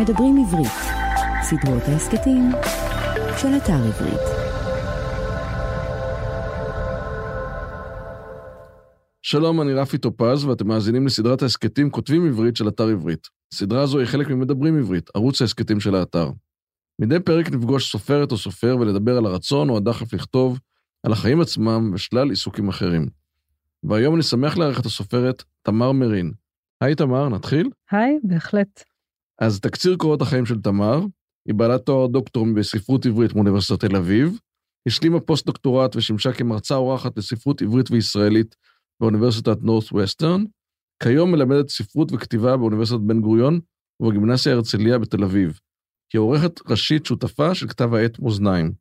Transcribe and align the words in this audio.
מדברים 0.00 0.36
עברית, 0.36 0.72
סדרות 1.42 1.82
ההסכתים 1.82 2.50
של 3.38 3.48
אתר 3.56 3.72
עברית. 3.72 4.20
שלום, 9.22 9.60
אני 9.60 9.72
רפי 9.72 9.98
טופז, 9.98 10.44
ואתם 10.44 10.68
מאזינים 10.68 11.06
לסדרת 11.06 11.42
ההסכתים 11.42 11.90
כותבים 11.90 12.26
עברית 12.26 12.56
של 12.56 12.68
אתר 12.68 12.88
עברית. 12.88 13.28
הסדרה 13.52 13.82
הזו 13.82 13.98
היא 13.98 14.06
חלק 14.06 14.28
ממדברים 14.28 14.78
עברית, 14.78 15.10
ערוץ 15.14 15.42
ההסכתים 15.42 15.80
של 15.80 15.94
האתר. 15.94 16.30
מדי 16.98 17.20
פרק 17.20 17.50
נפגוש 17.50 17.92
סופרת 17.92 18.32
או 18.32 18.36
סופר 18.36 18.76
ולדבר 18.80 19.18
על 19.18 19.26
הרצון 19.26 19.70
או 19.70 19.76
הדחף 19.76 20.12
לכתוב, 20.12 20.58
על 21.02 21.12
החיים 21.12 21.40
עצמם 21.40 21.90
ושלל 21.94 22.30
עיסוקים 22.30 22.68
אחרים. 22.68 23.06
והיום 23.82 24.14
אני 24.14 24.22
שמח 24.22 24.56
לארח 24.58 24.80
את 24.80 24.86
הסופרת 24.86 25.42
תמר 25.62 25.92
מרין. 25.92 26.32
היי 26.80 26.94
תמר, 26.94 27.28
נתחיל? 27.28 27.70
היי, 27.90 28.18
בהחלט. 28.22 28.89
אז 29.40 29.60
תקציר 29.60 29.96
קורות 29.96 30.22
החיים 30.22 30.46
של 30.46 30.60
תמר, 30.60 31.00
היא 31.48 31.54
בעלת 31.54 31.86
תואר 31.86 32.06
דוקטור 32.06 32.46
בספרות 32.56 33.06
עברית 33.06 33.34
מאוניברסיטת 33.34 33.84
תל 33.84 33.96
אביב, 33.96 34.38
השלימה 34.88 35.20
פוסט-דוקטורט 35.20 35.96
ושימשה 35.96 36.32
כמרצה 36.32 36.74
אורחת 36.74 37.18
לספרות 37.18 37.62
עברית 37.62 37.90
וישראלית 37.90 38.56
באוניברסיטת 39.00 39.62
נורת' 39.62 39.92
ווסטרן. 39.92 40.44
כיום 41.02 41.32
מלמדת 41.32 41.68
ספרות 41.68 42.12
וכתיבה 42.12 42.56
באוניברסיטת 42.56 43.00
בן 43.00 43.20
גוריון 43.20 43.60
ובגימנסיה 44.00 44.52
הרצליה 44.52 44.98
בתל 44.98 45.24
אביב. 45.24 45.58
היא 46.12 46.20
עורכת 46.20 46.70
ראשית 46.70 47.06
שותפה 47.06 47.54
של 47.54 47.68
כתב 47.68 47.94
העת 47.94 48.20
מאזניים. 48.20 48.72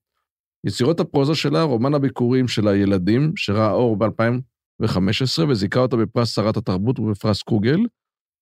יצירות 0.65 0.99
הפרוזה 0.99 1.35
שלה, 1.35 1.63
רומן 1.63 1.93
הביקורים 1.93 2.47
של 2.47 2.67
הילדים, 2.67 3.31
שראה 3.35 3.71
אור 3.71 3.97
ב-2015 3.97 5.43
וזיכה 5.49 5.79
אותה 5.79 5.97
בפרס 5.97 6.35
שרת 6.35 6.57
התרבות 6.57 6.99
ובפרס 6.99 7.41
קוגל. 7.41 7.79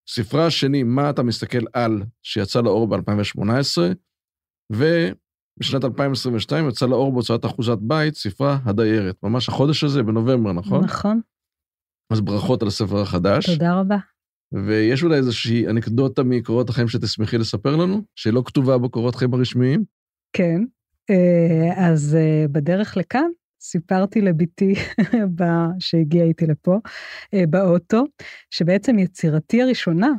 ספרה 0.09 0.45
השני, 0.45 0.83
מה 0.83 1.09
אתה 1.09 1.23
מסתכל 1.23 1.65
על, 1.73 2.03
שיצא 2.23 2.61
לאור 2.61 2.87
ב-2018, 2.87 3.81
ובשנת 4.71 5.83
2022 5.83 6.69
יצא 6.69 6.85
לאור 6.85 7.11
בהוצאת 7.11 7.45
אחוזת 7.45 7.77
בית, 7.81 8.15
ספרה 8.15 8.57
הדיירת. 8.65 9.15
ממש 9.23 9.49
החודש 9.49 9.83
הזה, 9.83 10.03
בנובמבר, 10.03 10.53
נכון? 10.53 10.83
נכון. 10.83 11.21
אז 12.13 12.21
ברכות 12.21 12.61
על 12.61 12.67
הספר 12.67 13.01
החדש. 13.01 13.49
תודה 13.49 13.79
רבה. 13.79 13.97
ויש 14.53 15.03
אולי 15.03 15.17
איזושהי 15.17 15.67
אנקדוטה 15.67 16.23
מקורות 16.23 16.69
החיים 16.69 16.87
שתשמחי 16.87 17.37
לספר 17.37 17.75
לנו, 17.75 18.01
שלא 18.15 18.43
כתובה 18.45 18.77
בקורות 18.77 19.15
חיים 19.15 19.33
הרשמיים? 19.33 19.83
כן. 20.33 20.61
אה, 21.09 21.89
אז 21.91 22.15
אה, 22.15 22.47
בדרך 22.51 22.97
לכאן 22.97 23.29
סיפרתי 23.71 24.21
לבתי 24.21 24.73
שהגיעה 25.79 26.25
איתי 26.25 26.45
לפה, 26.47 26.79
אה, 27.33 27.43
באוטו, 27.49 28.03
שבעצם 28.49 28.99
יצירתי 28.99 29.61
הראשונה 29.61 30.11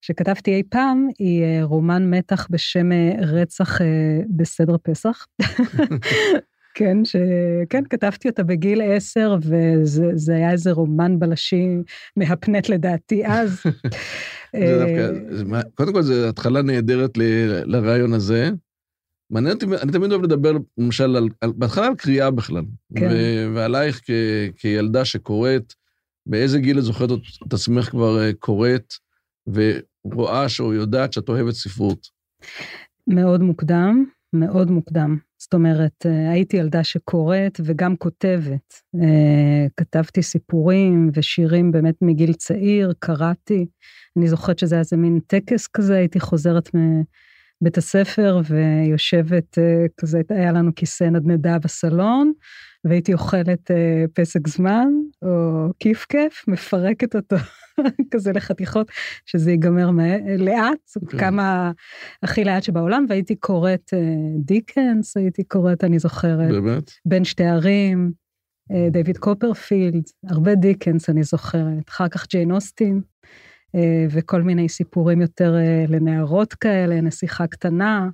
שכתבתי 0.00 0.54
אי 0.54 0.62
פעם 0.70 1.08
היא 1.18 1.44
רומן 1.62 2.10
מתח 2.10 2.46
בשם 2.50 2.88
רצח 3.20 3.78
בסדר 4.36 4.76
פסח. 4.82 5.26
כן, 6.74 7.04
שכן, 7.04 7.84
כתבתי 7.90 8.28
אותה 8.28 8.42
בגיל 8.42 8.82
עשר, 8.82 9.36
וזה 9.42 10.34
היה 10.34 10.52
איזה 10.52 10.72
רומן 10.72 11.18
בלשי 11.18 11.66
מהפנט 12.16 12.68
לדעתי 12.68 13.26
אז. 13.26 13.62
זה 14.58 14.78
דווקא, 14.78 15.60
קודם 15.74 15.92
כל, 15.92 16.02
זו 16.02 16.28
התחלה 16.28 16.62
נהדרת 16.62 17.10
לרעיון 17.64 18.12
הזה. 18.12 18.50
מעניין 19.34 19.54
אותי, 19.54 19.66
אני 19.82 19.92
תמיד 19.92 20.10
אוהב 20.10 20.22
לדבר, 20.22 20.52
למשל, 20.78 21.16
על, 21.16 21.28
על, 21.40 21.52
בהתחלה 21.56 21.86
על 21.86 21.94
קריאה 21.94 22.30
בכלל. 22.30 22.64
כן. 22.98 23.08
ו, 23.12 23.54
ועלייך 23.54 24.00
כ, 24.04 24.10
כילדה 24.56 25.04
שקוראת, 25.04 25.72
באיזה 26.26 26.58
גיל 26.58 26.78
את 26.78 26.84
זוכרת 26.84 27.10
את 27.46 27.52
עצמך 27.52 27.84
כבר 27.84 28.22
אה, 28.22 28.30
קוראת, 28.38 28.94
ורואה 29.46 30.46
או 30.60 30.72
יודעת 30.72 31.12
שאת 31.12 31.28
אוהבת 31.28 31.54
ספרות? 31.54 32.06
מאוד 33.06 33.42
מוקדם, 33.42 34.04
מאוד 34.32 34.70
מוקדם. 34.70 35.18
זאת 35.38 35.54
אומרת, 35.54 36.06
אה, 36.06 36.30
הייתי 36.30 36.56
ילדה 36.56 36.84
שקוראת 36.84 37.60
וגם 37.64 37.96
כותבת. 37.96 38.74
אה, 39.02 39.66
כתבתי 39.76 40.22
סיפורים 40.22 41.10
ושירים 41.14 41.72
באמת 41.72 41.94
מגיל 42.02 42.32
צעיר, 42.32 42.92
קראתי. 42.98 43.66
אני 44.16 44.28
זוכרת 44.28 44.58
שזה 44.58 44.74
היה 44.74 44.80
איזה 44.80 44.96
מין 44.96 45.20
טקס 45.26 45.66
כזה, 45.66 45.96
הייתי 45.96 46.20
חוזרת 46.20 46.70
מבית 47.62 47.78
הספר 47.78 48.40
ויושבת, 48.44 49.58
אה, 49.58 49.86
כזה 50.00 50.20
היה 50.28 50.52
לנו 50.52 50.74
כיסא 50.74 51.04
נדנדה 51.04 51.58
בסלון, 51.58 52.32
והייתי 52.84 53.12
אוכלת 53.12 53.70
פסק 54.14 54.48
זמן, 54.48 54.88
או 55.22 55.68
כיף 55.78 56.06
כיף, 56.08 56.44
מפרקת 56.48 57.16
אותו 57.16 57.36
כזה 58.12 58.32
לחתיכות, 58.32 58.90
שזה 59.26 59.50
ייגמר 59.50 59.90
לאט, 60.38 60.78
okay. 60.98 61.10
כן. 61.10 61.18
כמה 61.18 61.72
הכי 62.22 62.44
לאט 62.44 62.62
שבעולם, 62.62 63.06
והייתי 63.08 63.36
קוראת 63.36 63.90
uh, 63.94 64.44
דיקנס, 64.44 65.16
הייתי 65.16 65.44
קוראת, 65.44 65.84
אני 65.84 65.98
זוכרת. 65.98 66.50
באמת? 66.50 66.90
בין 67.06 67.24
שתי 67.24 67.44
ערים, 67.44 68.12
דיוויד 68.90 69.18
קופרפילד, 69.18 70.02
הרבה 70.28 70.54
דיקנס 70.54 71.10
אני 71.10 71.22
זוכרת, 71.22 71.88
אחר 71.88 72.08
כך 72.08 72.26
ג'יין 72.30 72.50
אוסטין, 72.50 73.00
וכל 74.10 74.42
מיני 74.42 74.68
סיפורים 74.68 75.20
יותר 75.20 75.54
uh, 75.54 75.90
לנערות 75.92 76.54
כאלה, 76.54 77.00
נסיכה 77.00 77.46
קטנה. 77.46 78.08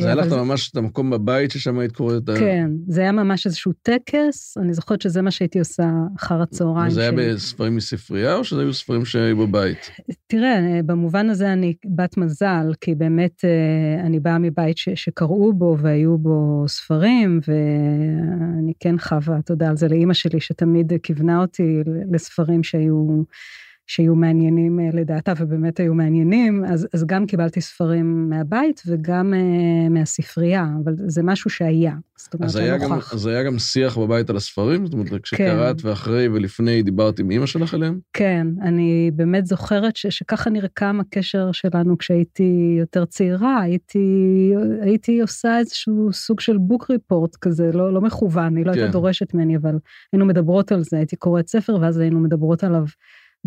זה 0.00 0.06
היה 0.06 0.14
לך 0.14 0.32
ממש 0.32 0.70
את 0.70 0.76
המקום 0.76 1.10
בבית 1.10 1.50
ששם 1.50 1.78
היית 1.78 1.92
קוראת 1.92 2.24
את 2.24 2.28
ה... 2.28 2.38
כן, 2.38 2.70
זה 2.88 3.00
היה 3.00 3.12
ממש 3.12 3.46
איזשהו 3.46 3.72
טקס, 3.82 4.56
אני 4.58 4.74
זוכרת 4.74 5.02
שזה 5.02 5.22
מה 5.22 5.30
שהייתי 5.30 5.58
עושה 5.58 5.90
אחר 6.16 6.42
הצהריים. 6.42 6.88
וזה 6.88 7.00
היה 7.00 7.12
בספרים 7.12 7.76
מספרייה, 7.76 8.36
או 8.36 8.44
שזה 8.44 8.60
היו 8.60 8.74
ספרים 8.74 9.04
שהיו 9.04 9.36
בבית? 9.36 9.90
תראה, 10.26 10.80
במובן 10.86 11.30
הזה 11.30 11.52
אני 11.52 11.74
בת 11.96 12.16
מזל, 12.16 12.72
כי 12.80 12.94
באמת 12.94 13.44
אה, 13.44 14.06
אני 14.06 14.20
באה 14.20 14.38
מבית 14.38 14.76
שקראו 14.78 15.52
בו 15.52 15.76
והיו 15.78 16.18
בו 16.18 16.64
ספרים, 16.68 17.40
ואני 17.48 18.72
כן 18.80 18.98
חווה 18.98 19.42
תודה 19.42 19.68
על 19.68 19.76
זה 19.76 19.88
לאימא 19.88 20.14
שלי, 20.14 20.40
שתמיד 20.40 20.92
כיוונה 21.02 21.40
אותי 21.40 21.80
לספרים 22.12 22.62
שהיו... 22.62 23.22
שיהיו 23.88 24.14
מעניינים 24.14 24.80
אה, 24.80 24.88
לדעתה, 24.92 25.32
ובאמת 25.38 25.80
היו 25.80 25.94
מעניינים, 25.94 26.64
אז, 26.64 26.88
אז 26.94 27.04
גם 27.06 27.26
קיבלתי 27.26 27.60
ספרים 27.60 28.30
מהבית 28.30 28.82
וגם 28.86 29.34
uh, 29.34 29.92
מהספרייה, 29.92 30.66
אבל 30.84 30.94
זה 31.06 31.22
משהו 31.22 31.50
שהיה, 31.50 31.94
זאת 32.16 32.34
אומרת, 32.34 32.48
אז 32.48 32.56
היה, 32.56 32.78
גם, 32.78 32.92
אז 33.12 33.26
היה 33.26 33.42
גם 33.42 33.58
שיח 33.58 33.98
בבית 33.98 34.30
על 34.30 34.36
הספרים? 34.36 34.86
זאת 34.86 34.92
אומרת, 34.92 35.22
כשקראת 35.22 35.80
כן. 35.80 35.88
ואחרי 35.88 36.28
ולפני 36.28 36.82
דיברת 36.82 37.18
עם 37.18 37.30
אימא 37.30 37.46
שלך 37.46 37.74
עליהם? 37.74 37.98
כן, 38.12 38.46
אני 38.62 39.10
באמת 39.14 39.46
זוכרת 39.46 39.96
ש, 39.96 40.06
שככה 40.06 40.50
כמה 40.74 41.02
הקשר 41.02 41.52
שלנו 41.52 41.98
כשהייתי 41.98 42.76
יותר 42.78 43.04
צעירה, 43.04 43.60
הייתי, 43.60 44.52
הייתי 44.80 45.20
עושה 45.20 45.58
איזשהו 45.58 46.12
סוג 46.12 46.40
של 46.40 46.58
בוק 46.58 46.90
ריפורט 46.90 47.36
כזה, 47.36 47.70
לא, 47.72 47.92
לא 47.92 48.00
מכוון, 48.00 48.56
היא 48.56 48.66
לא 48.66 48.72
כן. 48.72 48.78
הייתה 48.78 48.92
דורשת 48.92 49.34
ממני, 49.34 49.56
אבל 49.56 49.74
היינו 50.12 50.26
מדברות 50.26 50.72
על 50.72 50.82
זה, 50.82 50.96
הייתי 50.96 51.16
קוראת 51.16 51.48
ספר 51.48 51.78
ואז 51.80 51.98
היינו 51.98 52.20
מדברות 52.20 52.64
עליו. 52.64 52.84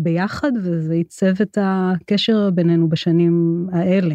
ביחד, 0.02 0.52
וזה 0.62 0.94
עיצב 0.94 1.42
את 1.42 1.58
הקשר 1.60 2.50
בינינו 2.50 2.88
בשנים 2.88 3.66
האלה. 3.72 4.14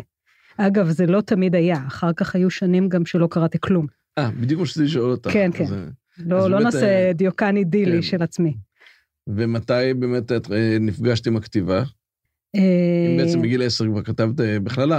אגב, 0.57 0.89
זה 0.89 1.05
לא 1.05 1.21
תמיד 1.21 1.55
היה, 1.55 1.77
אחר 1.87 2.13
כך 2.13 2.35
היו 2.35 2.49
שנים 2.49 2.89
גם 2.89 3.05
שלא 3.05 3.27
קראתי 3.31 3.57
כלום. 3.61 3.87
אה, 4.17 4.31
בדיוק 4.31 4.59
מה 4.59 4.65
שרציתי 4.65 4.85
לשאול 4.85 5.11
אותך. 5.11 5.29
כן, 5.33 5.51
כן. 5.53 5.63
אז, 5.63 5.73
לא, 6.17 6.49
לא 6.49 6.59
נושא 6.59 6.85
אה, 6.85 7.11
דיוקן 7.13 7.57
אידילי 7.57 7.95
כן. 7.95 8.01
של 8.01 8.23
עצמי. 8.23 8.57
ומתי 9.27 9.93
באמת 9.99 10.31
את 10.31 10.51
אה, 10.51 10.77
נפגשת 10.79 11.27
עם 11.27 11.37
הכתיבה? 11.37 11.83
אם 12.55 13.17
בעצם 13.17 13.41
בגיל 13.41 13.63
עשר 13.63 13.85
כבר 13.85 14.03
כתבת, 14.03 14.35
בכלל 14.63 14.93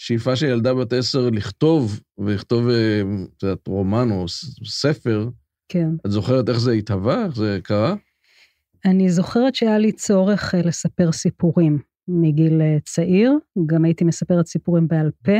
השאיפה 0.00 0.36
של 0.36 0.46
ילדה 0.46 0.74
בת 0.74 0.92
עשר 0.92 1.30
לכתוב, 1.30 2.00
ולכתוב, 2.18 2.68
את 2.68 3.42
יודעת, 3.42 3.66
רומן 3.66 4.10
או 4.10 4.28
ספר, 4.64 5.28
כן. 5.68 5.88
את 6.06 6.10
זוכרת 6.10 6.48
איך 6.48 6.60
זה 6.60 6.72
התהווה, 6.72 7.24
איך 7.24 7.36
זה 7.36 7.58
קרה? 7.62 7.94
אני 8.84 9.10
זוכרת 9.10 9.54
שהיה 9.54 9.78
לי 9.78 9.92
צורך 9.92 10.54
אה, 10.54 10.62
לספר 10.62 11.12
סיפורים 11.12 11.78
מגיל 12.08 12.60
אה, 12.60 12.76
צעיר, 12.84 13.32
גם 13.66 13.84
הייתי 13.84 14.04
מספרת 14.04 14.46
סיפורים 14.46 14.88
בעל 14.88 15.10
פה, 15.24 15.38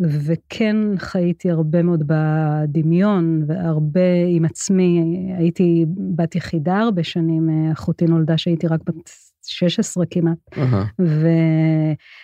וכן 0.00 0.76
חייתי 0.98 1.50
הרבה 1.50 1.82
מאוד 1.82 2.02
בדמיון 2.06 3.44
והרבה 3.46 4.26
עם 4.28 4.44
עצמי, 4.44 5.00
הייתי 5.38 5.86
בת 6.16 6.34
יחידה 6.34 6.78
הרבה 6.78 7.04
שנים, 7.04 7.50
אה, 7.50 7.72
אחותי 7.72 8.04
נולדה 8.04 8.38
שהייתי 8.38 8.66
רק 8.66 8.80
בת 8.86 9.10
16 9.46 10.06
כמעט, 10.06 10.38
uh-huh. 10.54 11.02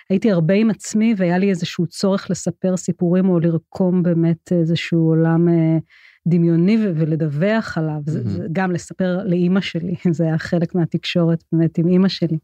והייתי 0.08 0.30
הרבה 0.30 0.54
עם 0.54 0.70
עצמי 0.70 1.14
והיה 1.16 1.38
לי 1.38 1.50
איזשהו 1.50 1.86
צורך 1.86 2.30
לספר 2.30 2.76
סיפורים 2.76 3.28
או 3.28 3.40
לרקום 3.40 4.02
באמת 4.02 4.52
איזשהו 4.52 5.00
עולם 5.00 5.48
דמיוני 6.28 6.76
ולדווח 6.82 7.78
עליו, 7.78 8.00
mm-hmm. 8.06 8.10
זה, 8.10 8.46
גם 8.52 8.72
לספר 8.72 9.18
לאימא 9.24 9.60
שלי, 9.60 9.94
זה 10.16 10.24
היה 10.24 10.38
חלק 10.38 10.74
מהתקשורת 10.74 11.44
באמת 11.52 11.78
עם 11.78 11.88
אימא 11.88 12.08
שלי. 12.08 12.38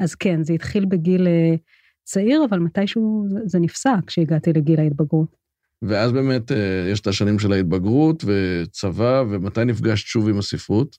אז 0.00 0.14
כן, 0.14 0.42
זה 0.42 0.52
התחיל 0.52 0.84
בגיל 0.84 1.26
אה, 1.26 1.54
צעיר, 2.04 2.44
אבל 2.50 2.58
מתישהו 2.58 3.26
זה, 3.28 3.38
זה 3.44 3.58
נפסק 3.58 3.90
כשהגעתי 4.06 4.52
לגיל 4.52 4.80
ההתבגרות. 4.80 5.36
ואז 5.82 6.12
באמת 6.12 6.52
אה, 6.52 6.88
יש 6.92 7.00
את 7.00 7.06
השנים 7.06 7.38
של 7.38 7.52
ההתבגרות 7.52 8.24
וצבא, 8.26 9.24
ומתי 9.30 9.64
נפגשת 9.64 10.06
שוב 10.06 10.28
עם 10.28 10.38
הספרות? 10.38 10.96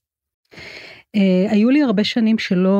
Uh, 1.18 1.51
היו 1.51 1.69
לי 1.69 1.83
הרבה 1.83 2.04
שנים 2.04 2.38
שלא, 2.38 2.80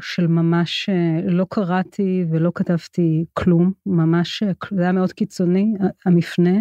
של 0.00 0.26
ממש 0.26 0.90
uh, 0.90 1.30
לא 1.30 1.46
קראתי 1.50 2.24
ולא 2.30 2.52
כתבתי 2.54 3.24
כלום, 3.32 3.72
ממש, 3.86 4.42
זה 4.70 4.82
היה 4.82 4.92
מאוד 4.92 5.12
קיצוני, 5.12 5.74
המפנה, 6.06 6.58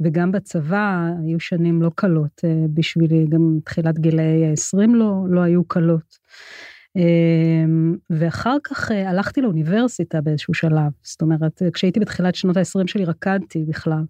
וגם 0.00 0.32
בצבא 0.32 1.10
היו 1.24 1.40
שנים 1.40 1.82
לא 1.82 1.90
קלות 1.94 2.40
בשבילי, 2.74 3.26
גם 3.28 3.58
תחילת 3.64 3.98
גילאי 3.98 4.46
ה-20 4.46 4.94
לא, 4.94 5.14
לא 5.28 5.40
היו 5.40 5.64
קלות. 5.64 6.18
Uh, 6.98 8.00
ואחר 8.10 8.56
כך 8.64 8.90
הלכתי 8.90 9.40
לאוניברסיטה 9.40 10.20
באיזשהו 10.20 10.54
שלב, 10.54 10.92
זאת 11.02 11.22
אומרת, 11.22 11.62
כשהייתי 11.72 12.00
בתחילת 12.00 12.34
שנות 12.34 12.56
ה-20 12.56 12.86
שלי 12.86 13.04
רקדתי 13.04 13.64
בכלל. 13.68 14.04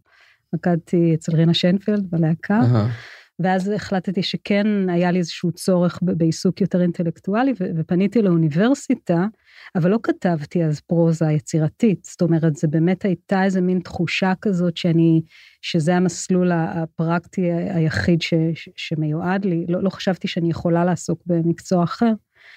רקדתי 0.55 1.15
אצל 1.15 1.37
רינה 1.37 1.55
שיינפלד 1.55 2.11
בלהקה. 2.11 2.61
Uh-huh. 2.61 3.24
ואז 3.39 3.69
החלטתי 3.69 4.23
שכן 4.23 4.67
היה 4.89 5.11
לי 5.11 5.19
איזשהו 5.19 5.53
צורך 5.53 5.99
בעיסוק 6.03 6.61
יותר 6.61 6.83
אינטלקטואלי, 6.83 7.53
ופניתי 7.77 8.23
לאוניברסיטה, 8.23 9.27
אבל 9.75 9.91
לא 9.91 9.99
כתבתי 10.03 10.65
אז 10.65 10.81
פרוזה 10.81 11.27
יצירתית, 11.31 12.05
זאת 12.05 12.23
אומרת, 12.23 12.57
זה 12.57 12.69
באמת 12.69 13.05
הייתה 13.05 13.45
איזה 13.45 13.61
מין 13.61 13.81
תחושה 13.81 14.33
כזאת 14.41 14.77
שאני, 14.77 15.23
שזה 15.63 15.97
המסלול 15.97 16.53
הפרקטי 16.53 17.53
היחיד 17.53 18.23
ש, 18.23 18.35
ש, 18.55 18.69
שמיועד 18.77 19.45
לי, 19.45 19.65
לא, 19.69 19.83
לא 19.83 19.91
חשבתי 19.91 20.29
שאני 20.29 20.51
יכולה 20.51 20.85
לעסוק 20.85 21.23
במקצוע 21.27 21.85
אחר. 21.85 22.13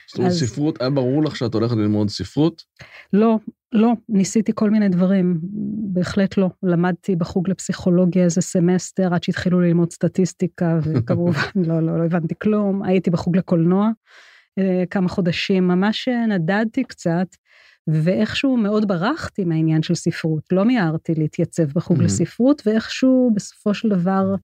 זאת 0.08 0.18
אומרת, 0.18 0.32
אז... 0.32 0.40
ספרות, 0.40 0.82
היה 0.82 0.90
ברור 0.90 1.24
לך 1.24 1.36
שאת 1.36 1.54
הולכת 1.54 1.76
ללמוד 1.76 2.10
ספרות? 2.10 2.64
לא, 3.14 3.38
לא, 3.74 3.94
ניסיתי 4.10 4.52
כל 4.56 4.70
מיני 4.70 4.90
דברים, 4.90 5.40
בהחלט 5.94 6.38
לא. 6.38 6.50
למדתי 6.64 7.16
בחוג 7.16 7.50
לפסיכולוגיה 7.50 8.24
איזה 8.24 8.42
סמסטר 8.42 9.14
עד 9.14 9.24
שהתחילו 9.24 9.62
ללמוד 9.62 9.92
סטטיסטיקה, 9.92 10.80
וכמובן 10.84 11.40
לא, 11.68 11.80
לא, 11.80 12.00
לא 12.00 12.04
הבנתי 12.06 12.36
כלום. 12.42 12.84
הייתי 12.84 13.10
בחוג 13.10 13.38
לקולנוע 13.38 13.90
אה, 14.60 14.84
כמה 14.90 15.10
חודשים, 15.10 15.68
ממש 15.68 16.08
נדדתי 16.08 16.84
קצת, 16.84 17.28
ואיכשהו 17.88 18.58
מאוד 18.58 18.88
ברחתי 18.88 19.46
מהעניין 19.46 19.84
של 19.84 19.96
ספרות. 19.96 20.44
לא 20.52 20.66
מיהרתי 20.66 21.14
להתייצב 21.16 21.64
בחוג. 21.64 22.02
לספרות, 22.04 22.62
ואיכשהו 22.66 23.32
בסופו 23.36 23.74
של 23.74 23.90
דבר 23.90 24.36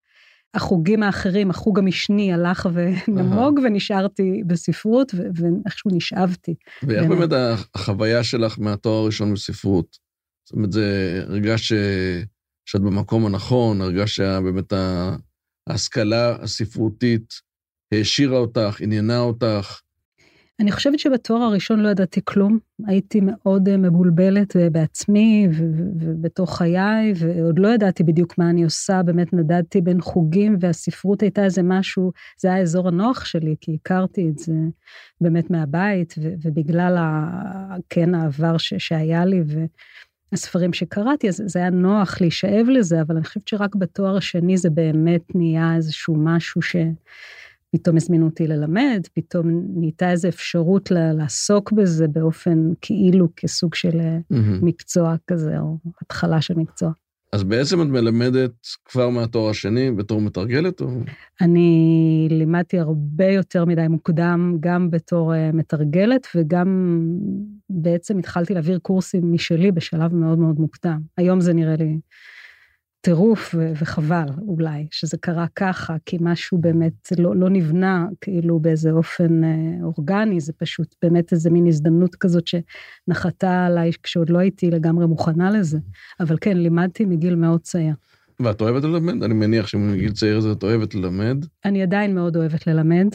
החוגים 0.54 1.04
האחרים, 1.04 1.50
החוג 1.50 1.80
המשני 1.80 2.34
הלך 2.34 2.70
ונמוג. 2.74 3.60
ונשארתי 3.64 4.44
בספרות, 4.48 5.12
ואיכשהו 5.16 5.92
נשאבתי. 5.94 6.56
ואיך 6.84 7.08
באמת 7.08 7.30
החוויה 7.76 8.24
שלך 8.24 8.60
מהתואר 8.60 9.04
הראשון 9.04 9.34
בספרות? 9.34 9.98
זאת 10.48 10.56
אומרת, 10.56 10.72
זה 10.72 11.20
הרגש 11.28 11.68
ש... 11.68 11.74
שאת 12.66 12.82
במקום 12.82 13.26
הנכון, 13.26 13.82
הרגש 13.82 14.16
שבאמת 14.16 14.74
ההשכלה 15.70 16.36
הספרותית 16.44 17.34
העשירה 17.94 18.38
אותך, 18.38 18.82
עניינה 18.82 19.20
אותך, 19.20 19.82
אני 20.60 20.72
חושבת 20.72 21.00
שבתואר 21.00 21.42
הראשון 21.42 21.80
לא 21.80 21.90
ידעתי 21.90 22.22
כלום, 22.26 22.60
הייתי 22.88 23.22
מאוד 23.22 23.70
אה, 23.70 23.78
מבולבלת 23.78 24.56
אה, 24.56 24.70
בעצמי 24.70 25.48
ובתוך 26.00 26.58
חיי, 26.58 27.14
ועוד 27.16 27.60
לא 27.60 27.68
ידעתי 27.68 28.04
בדיוק 28.04 28.38
מה 28.38 28.50
אני 28.50 28.64
עושה, 28.64 29.04
באמת 29.04 29.34
נדדתי 29.34 29.82
בין 29.82 30.02
חוגים, 30.02 30.58
והספרות 30.60 31.22
הייתה 31.22 31.44
איזה 31.44 31.64
משהו, 31.64 32.12
זה 32.38 32.48
היה 32.48 32.58
האזור 32.58 32.88
הנוח 32.88 33.26
שלי, 33.26 33.56
כי 33.62 33.78
הכרתי 33.82 34.30
את 34.30 34.38
זה 34.38 34.54
באמת 35.22 35.50
מהבית, 35.50 36.16
ובגלל, 36.18 36.98
ה, 36.98 37.76
כן, 37.90 38.16
העבר 38.16 38.58
ש, 38.58 38.74
שהיה 38.78 39.26
לי, 39.26 39.44
והספרים 40.32 40.74
שקראתי, 40.74 41.30
אז 41.30 41.44
זה 41.46 41.60
היה 41.60 41.70
נוח 41.70 42.22
להישאב 42.22 42.66
לזה, 42.70 43.02
אבל 43.02 43.16
אני 43.16 43.26
חושבת 43.26 43.48
שרק 43.48 43.76
בתואר 43.76 44.18
השני 44.18 44.58
זה 44.58 44.70
באמת 44.70 45.36
נהיה 45.36 45.76
איזשהו 45.76 46.16
משהו 46.18 46.62
ש... 46.62 46.76
פתאום 47.74 47.96
הזמינו 47.96 48.26
אותי 48.26 48.48
ללמד, 48.48 49.08
פתאום 49.14 49.66
נהייתה 49.76 50.12
איזו 50.12 50.28
אפשרות 50.28 50.92
לעסוק 50.92 51.72
בזה 51.72 52.08
באופן 52.08 52.72
כאילו 52.82 53.28
כסוג 53.36 53.76
של 53.76 54.00
mm-hmm. 54.00 54.36
מקצוע 54.62 55.16
כזה, 55.28 55.60
או 55.60 55.78
התחלה 56.02 56.42
של 56.42 56.54
מקצוע. 56.58 56.92
אז 57.34 57.44
בעצם 57.44 57.82
את 57.82 57.88
מלמדת 57.88 58.52
כבר 58.86 59.10
מהתואר 59.10 59.50
השני 59.50 59.92
בתור 59.92 60.22
מתרגלת? 60.22 60.82
או... 60.82 60.88
אני 61.42 62.28
לימדתי 62.32 62.80
הרבה 62.80 63.26
יותר 63.26 63.66
מדי 63.66 63.88
מוקדם, 63.90 64.58
גם 64.60 64.92
בתור 64.92 65.34
uh, 65.34 65.56
מתרגלת, 65.56 66.28
וגם 66.36 67.00
בעצם 67.70 68.18
התחלתי 68.18 68.54
להעביר 68.54 68.80
קורסים 68.80 69.34
משלי 69.34 69.72
בשלב 69.72 70.16
מאוד 70.16 70.40
מאוד 70.40 70.60
מוקדם. 70.60 71.02
היום 71.18 71.42
זה 71.42 71.54
נראה 71.54 71.76
לי 71.76 72.00
טירוף 73.06 73.56
וחבל 73.76 74.26
אולי 74.48 74.88
שזה 74.92 75.18
קרה 75.18 75.46
ככה, 75.56 75.96
כי 76.06 76.18
משהו 76.22 76.58
באמת 76.58 76.94
לא, 77.18 77.36
לא 77.36 77.50
נבנה 77.50 78.08
כאילו 78.22 78.60
באיזה 78.60 78.92
אופן 78.92 79.44
אה, 79.44 79.50
אורגני, 79.84 80.40
זה 80.40 80.54
פשוט 80.54 80.96
באמת 81.02 81.32
איזה 81.32 81.50
מין 81.50 81.68
הזדמנות 81.68 82.16
כזאת 82.16 82.44
שנחתה 82.48 83.66
עליי 83.66 83.92
כשעוד 84.04 84.30
לא 84.30 84.38
הייתי 84.38 84.72
לגמרי 84.72 85.06
מוכנה 85.06 85.52
לזה. 85.52 85.80
אבל 86.20 86.38
כן, 86.42 86.58
לימדתי 86.58 87.06
מגיל 87.06 87.36
מאוד 87.36 87.62
צעיר. 87.62 87.94
ואת 88.40 88.62
אוהבת 88.62 88.84
ללמד? 88.84 89.24
אני 89.24 89.34
מניח 89.34 89.68
שמגיל 89.68 90.12
צעיר 90.12 90.40
זה 90.40 90.52
את 90.52 90.64
אוהבת 90.64 90.96
ללמד. 90.96 91.46
אני 91.66 91.84
עדיין 91.84 92.16
מאוד 92.16 92.38
אוהבת 92.38 92.68
ללמד, 92.68 93.08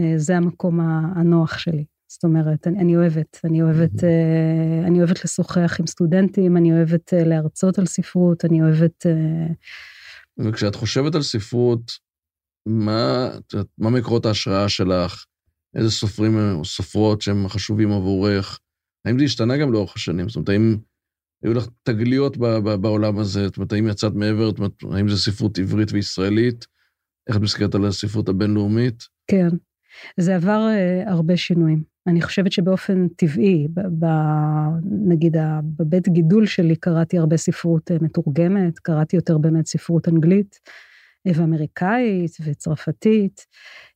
אה, 0.00 0.12
זה 0.16 0.36
המקום 0.36 0.80
הנוח 1.16 1.58
שלי. 1.58 1.84
זאת 2.12 2.24
אומרת, 2.24 2.66
אני, 2.66 2.78
אני 2.78 2.96
אוהבת, 2.96 3.40
אני 3.44 3.62
אוהבת, 3.62 3.94
uh, 3.94 4.86
אני 4.86 4.98
אוהבת 4.98 5.24
לשוחח 5.24 5.76
עם 5.80 5.86
סטודנטים, 5.86 6.56
אני 6.56 6.72
אוהבת 6.72 7.12
uh, 7.12 7.24
להרצות 7.24 7.78
על 7.78 7.86
ספרות, 7.86 8.44
אני 8.44 8.62
אוהבת... 8.62 9.06
Uh... 9.06 9.52
וכשאת 10.38 10.74
חושבת 10.74 11.14
על 11.14 11.22
ספרות, 11.22 11.92
מה, 12.66 13.30
מה 13.78 13.90
מקורות 13.90 14.26
ההשראה 14.26 14.68
שלך? 14.68 15.24
איזה 15.74 15.90
סופרים 15.90 16.38
או 16.38 16.64
סופרות 16.64 17.22
שהם 17.22 17.48
חשובים 17.48 17.92
עבורך? 17.92 18.60
האם 19.04 19.18
זה 19.18 19.24
השתנה 19.24 19.56
גם 19.56 19.72
לאורך 19.72 19.96
השנים? 19.96 20.28
זאת 20.28 20.36
אומרת, 20.36 20.48
האם 20.48 20.76
היו 21.44 21.54
לך 21.54 21.66
תגליות 21.82 22.36
ב, 22.36 22.44
ב, 22.44 22.74
בעולם 22.74 23.18
הזה? 23.18 23.44
זאת 23.44 23.56
אומרת, 23.56 23.72
האם 23.72 23.88
יצאת 23.88 24.12
מעבר? 24.14 24.48
זאת 24.48 24.58
אומרת, 24.58 24.72
האם 24.92 25.08
זה 25.08 25.16
ספרות 25.16 25.58
עברית 25.58 25.92
וישראלית? 25.92 26.66
איך 27.28 27.36
את 27.36 27.40
מסתכלת 27.42 27.74
על 27.74 27.84
הספרות 27.84 28.28
הבינלאומית? 28.28 29.02
כן, 29.26 29.48
זה 30.20 30.36
עבר 30.36 30.68
uh, 31.06 31.10
הרבה 31.10 31.36
שינויים. 31.36 31.91
אני 32.06 32.22
חושבת 32.22 32.52
שבאופן 32.52 33.08
טבעי, 33.08 33.68
ב, 33.74 33.80
ב, 33.80 34.06
נגיד 35.08 35.36
בבית 35.76 36.08
גידול 36.08 36.46
שלי 36.46 36.76
קראתי 36.76 37.18
הרבה 37.18 37.36
ספרות 37.36 37.90
אה, 37.90 37.96
מתורגמת, 38.00 38.78
קראתי 38.78 39.16
יותר 39.16 39.38
באמת 39.38 39.66
ספרות 39.66 40.08
אנגלית 40.08 40.60
אה, 41.26 41.32
ואמריקאית 41.34 42.36
וצרפתית. 42.44 43.46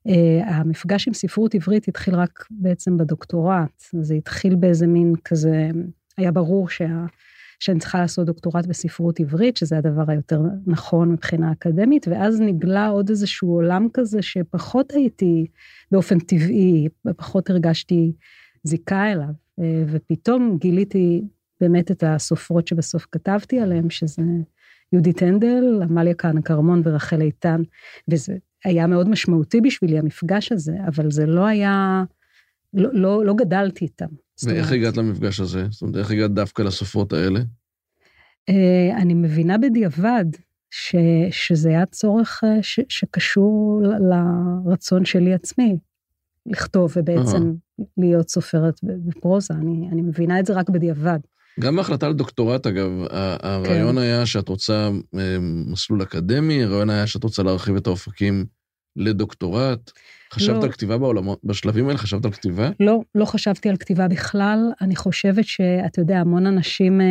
אה, 0.08 0.56
המפגש 0.56 1.08
עם 1.08 1.14
ספרות 1.14 1.54
עברית 1.54 1.88
התחיל 1.88 2.14
רק 2.14 2.44
בעצם 2.50 2.96
בדוקטורט, 2.96 3.82
זה 4.00 4.14
התחיל 4.14 4.54
באיזה 4.54 4.86
מין 4.86 5.12
כזה, 5.24 5.68
היה 6.18 6.32
ברור 6.32 6.68
שה... 6.68 7.04
שאני 7.60 7.78
צריכה 7.78 8.00
לעשות 8.00 8.26
דוקטורט 8.26 8.66
בספרות 8.66 9.20
עברית, 9.20 9.56
שזה 9.56 9.78
הדבר 9.78 10.04
היותר 10.08 10.40
נכון 10.66 11.12
מבחינה 11.12 11.52
אקדמית, 11.52 12.08
ואז 12.08 12.40
נגלה 12.40 12.88
עוד 12.88 13.08
איזשהו 13.08 13.48
עולם 13.48 13.88
כזה 13.92 14.22
שפחות 14.22 14.92
הייתי 14.92 15.46
באופן 15.90 16.18
טבעי, 16.18 16.88
פחות 17.16 17.50
הרגשתי 17.50 18.12
זיקה 18.62 19.12
אליו, 19.12 19.28
אה, 19.60 19.84
ופתאום 19.86 20.58
גיליתי 20.60 21.24
באמת 21.60 21.90
את 21.90 22.04
הסופרות 22.06 22.68
שבסוף 22.68 23.06
כתבתי 23.12 23.60
עליהן, 23.60 23.90
שזה 23.90 24.22
יהודית 24.92 25.22
הנדל, 25.22 25.82
עמליה 25.82 26.14
כהנא 26.14 26.40
כרמון 26.40 26.82
ורחל 26.84 27.20
איתן, 27.20 27.62
וזה 28.10 28.36
היה 28.64 28.86
מאוד 28.86 29.08
משמעותי 29.08 29.60
בשבילי, 29.60 29.98
המפגש 29.98 30.52
הזה, 30.52 30.76
אבל 30.86 31.10
זה 31.10 31.26
לא 31.26 31.46
היה, 31.46 32.04
לא, 32.74 32.90
לא, 32.92 33.24
לא 33.24 33.34
גדלתי 33.34 33.84
איתם. 33.84 34.25
ואיך 34.44 34.72
הגעת 34.72 34.96
למפגש 34.96 35.40
הזה? 35.40 35.66
זאת 35.70 35.82
אומרת, 35.82 35.96
איך 35.96 36.10
הגעת 36.10 36.30
דווקא 36.30 36.62
לסופרות 36.62 37.12
האלה? 37.12 37.40
Uh, 38.50 38.96
אני 38.96 39.14
מבינה 39.14 39.58
בדיעבד 39.58 40.24
ש, 40.70 40.96
שזה 41.30 41.68
היה 41.68 41.86
צורך 41.86 42.44
uh, 42.44 42.62
ש, 42.62 42.80
שקשור 42.88 43.82
לרצון 44.10 45.04
שלי 45.04 45.34
עצמי, 45.34 45.76
לכתוב 46.46 46.92
ובעצם 46.96 47.52
uh-huh. 47.52 47.84
להיות 47.98 48.30
סופרת 48.30 48.74
בפרוזה, 48.82 49.54
אני, 49.54 49.88
אני 49.92 50.02
מבינה 50.02 50.40
את 50.40 50.46
זה 50.46 50.52
רק 50.52 50.70
בדיעבד. 50.70 51.18
גם 51.60 51.76
בהחלטה 51.76 52.08
לדוקטורט, 52.08 52.66
אגב, 52.66 52.90
הרעיון 53.42 53.94
כן. 53.94 53.98
היה 53.98 54.26
שאת 54.26 54.48
רוצה 54.48 54.90
אה, 55.18 55.36
מסלול 55.40 56.02
אקדמי, 56.02 56.64
הרעיון 56.64 56.90
היה 56.90 57.06
שאת 57.06 57.24
רוצה 57.24 57.42
להרחיב 57.42 57.76
את 57.76 57.86
האופקים 57.86 58.46
לדוקטורט. 58.96 59.92
חשבת 60.32 60.56
לא. 60.56 60.62
על 60.62 60.72
כתיבה 60.72 60.98
בעולמות, 60.98 61.40
בשלבים 61.44 61.86
האלה 61.88 61.98
חשבת 61.98 62.24
על 62.24 62.32
כתיבה? 62.32 62.70
לא, 62.80 63.00
לא 63.14 63.24
חשבתי 63.24 63.68
על 63.68 63.76
כתיבה 63.76 64.08
בכלל. 64.08 64.58
אני 64.80 64.96
חושבת 64.96 65.44
שאתה 65.44 66.00
יודע, 66.00 66.18
המון 66.18 66.46
אנשים, 66.46 67.00
אה, 67.00 67.06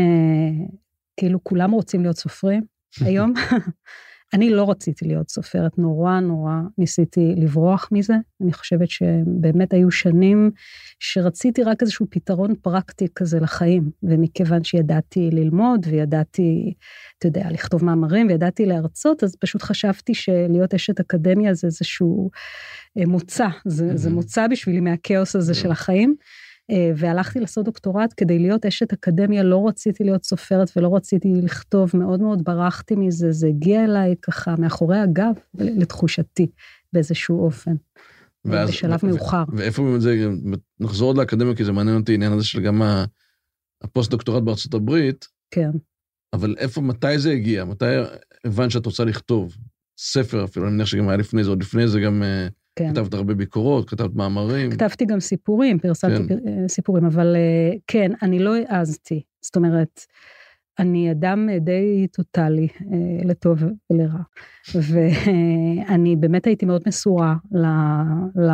כאילו 1.20 1.44
כולם 1.44 1.72
רוצים 1.72 2.02
להיות 2.02 2.18
סופרים 2.18 2.64
היום. 3.02 3.34
אני 4.34 4.50
לא 4.50 4.70
רציתי 4.70 5.06
להיות 5.06 5.30
סופרת, 5.30 5.78
נורא 5.78 6.20
נורא 6.20 6.54
ניסיתי 6.78 7.34
לברוח 7.38 7.90
מזה. 7.92 8.14
אני 8.42 8.54
חושבת 8.54 8.90
שבאמת 8.90 9.74
היו 9.74 9.92
שנים 9.92 10.52
שרציתי 11.00 11.64
רק 11.64 11.82
איזשהו 11.82 12.06
פתרון 12.10 12.56
פרקטי 12.62 13.08
כזה 13.16 13.40
לחיים, 13.40 13.92
ומכיוון 14.04 14.64
שידעתי 14.64 15.30
ללמוד 15.32 15.86
וידעתי, 15.90 16.74
אתה 17.18 17.28
יודע, 17.28 17.48
לכתוב 17.52 17.86
מאמרים 17.86 18.28
וידעתי 18.28 18.66
להרצות, 18.66 19.24
אז 19.24 19.36
פשוט 19.36 19.62
חשבתי 19.62 20.14
שלהיות 20.14 20.74
אשת 20.74 21.00
אקדמיה 21.00 21.54
זה 21.54 21.68
איזשהו 21.68 22.30
אה, 22.98 23.06
מוצא, 23.06 23.48
זה, 23.66 23.92
mm-hmm. 23.92 23.98
זה 23.98 24.10
מוצא 24.10 24.48
בשבילי 24.48 24.80
מהכאוס 24.80 25.36
הזה 25.36 25.52
mm-hmm. 25.52 25.56
של 25.56 25.72
החיים. 25.72 26.16
אה, 26.72 26.92
והלכתי 26.96 27.40
לעשות 27.40 27.66
דוקטורט 27.66 28.14
כדי 28.18 28.40
להיות 28.40 28.66
אשת 28.66 28.94
אקדמיה, 28.94 29.44
לא 29.44 29.68
רציתי 29.68 30.04
להיות 30.04 30.24
סופרת 30.24 30.72
ולא 30.76 30.96
רציתי 30.96 31.34
לכתוב, 31.44 31.92
מאוד 31.94 32.22
מאוד 32.22 32.44
ברחתי 32.44 32.96
מזה, 32.96 33.32
זה 33.32 33.48
הגיע 33.48 33.84
אליי 33.84 34.16
ככה 34.22 34.56
מאחורי 34.60 34.98
הגב, 34.98 35.34
לתחושתי, 35.54 36.48
באיזשהו 36.94 37.46
אופן. 37.46 37.76
ואז, 38.46 38.70
בשלב 38.70 39.00
ו- 39.04 39.08
מאוחר. 39.08 39.44
ואיפה 39.54 39.84
באמת 39.84 40.02
זה, 40.02 40.28
נחזור 40.80 41.08
עוד 41.08 41.18
לאקדמיה, 41.18 41.56
כי 41.56 41.66
זה 41.66 41.72
מעניין 41.72 41.98
אותי, 41.98 42.12
העניין 42.12 42.32
הזה 42.32 42.46
של 42.46 42.62
גם 42.62 42.82
הפוסט-דוקטורט 43.84 44.44
בארצות 44.44 44.74
הברית. 44.74 45.28
כן. 45.52 45.72
אבל 46.34 46.56
איפה, 46.58 46.82
מתי 46.82 47.20
זה 47.20 47.32
הגיע? 47.32 47.66
מתי 47.66 47.86
הבנת 48.46 48.72
שאת 48.72 48.86
רוצה 48.86 49.06
לכתוב? 49.06 49.56
ספר 49.98 50.46
אפילו, 50.46 50.66
אני 50.66 50.74
מניח 50.76 50.88
שגם 50.88 51.10
היה 51.10 51.18
לפני 51.18 51.44
זה, 51.44 51.50
עוד 51.50 51.62
לפני 51.62 51.88
זה 51.88 52.00
גם... 52.00 52.24
אה, 52.80 52.86
כן. 52.86 52.94
כתבת 52.94 53.14
הרבה 53.14 53.34
ביקורות, 53.34 53.90
כתבת 53.90 54.16
מאמרים. 54.16 54.72
כתבתי 54.72 55.06
גם 55.06 55.20
סיפורים, 55.20 55.80
פרסמתי 55.80 56.28
כן. 56.28 56.48
אה, 56.48 56.68
סיפורים, 56.68 57.06
אבל 57.06 57.36
אה, 57.36 57.78
כן, 57.88 58.12
אני 58.22 58.40
לא 58.40 58.56
העזתי. 58.56 59.22
זאת 59.42 59.56
אומרת, 59.56 60.02
אני 60.80 61.12
אדם 61.12 61.50
די 61.62 62.08
טוטאלי, 62.12 62.68
אה, 62.82 63.26
לטוב 63.26 63.64
ולרע. 63.92 64.22
ואני 64.76 66.16
באמת 66.16 66.46
הייתי 66.46 66.66
מאוד 66.66 66.82
מסורה, 66.88 67.36
ל, 67.52 67.66
ל, 68.42 68.52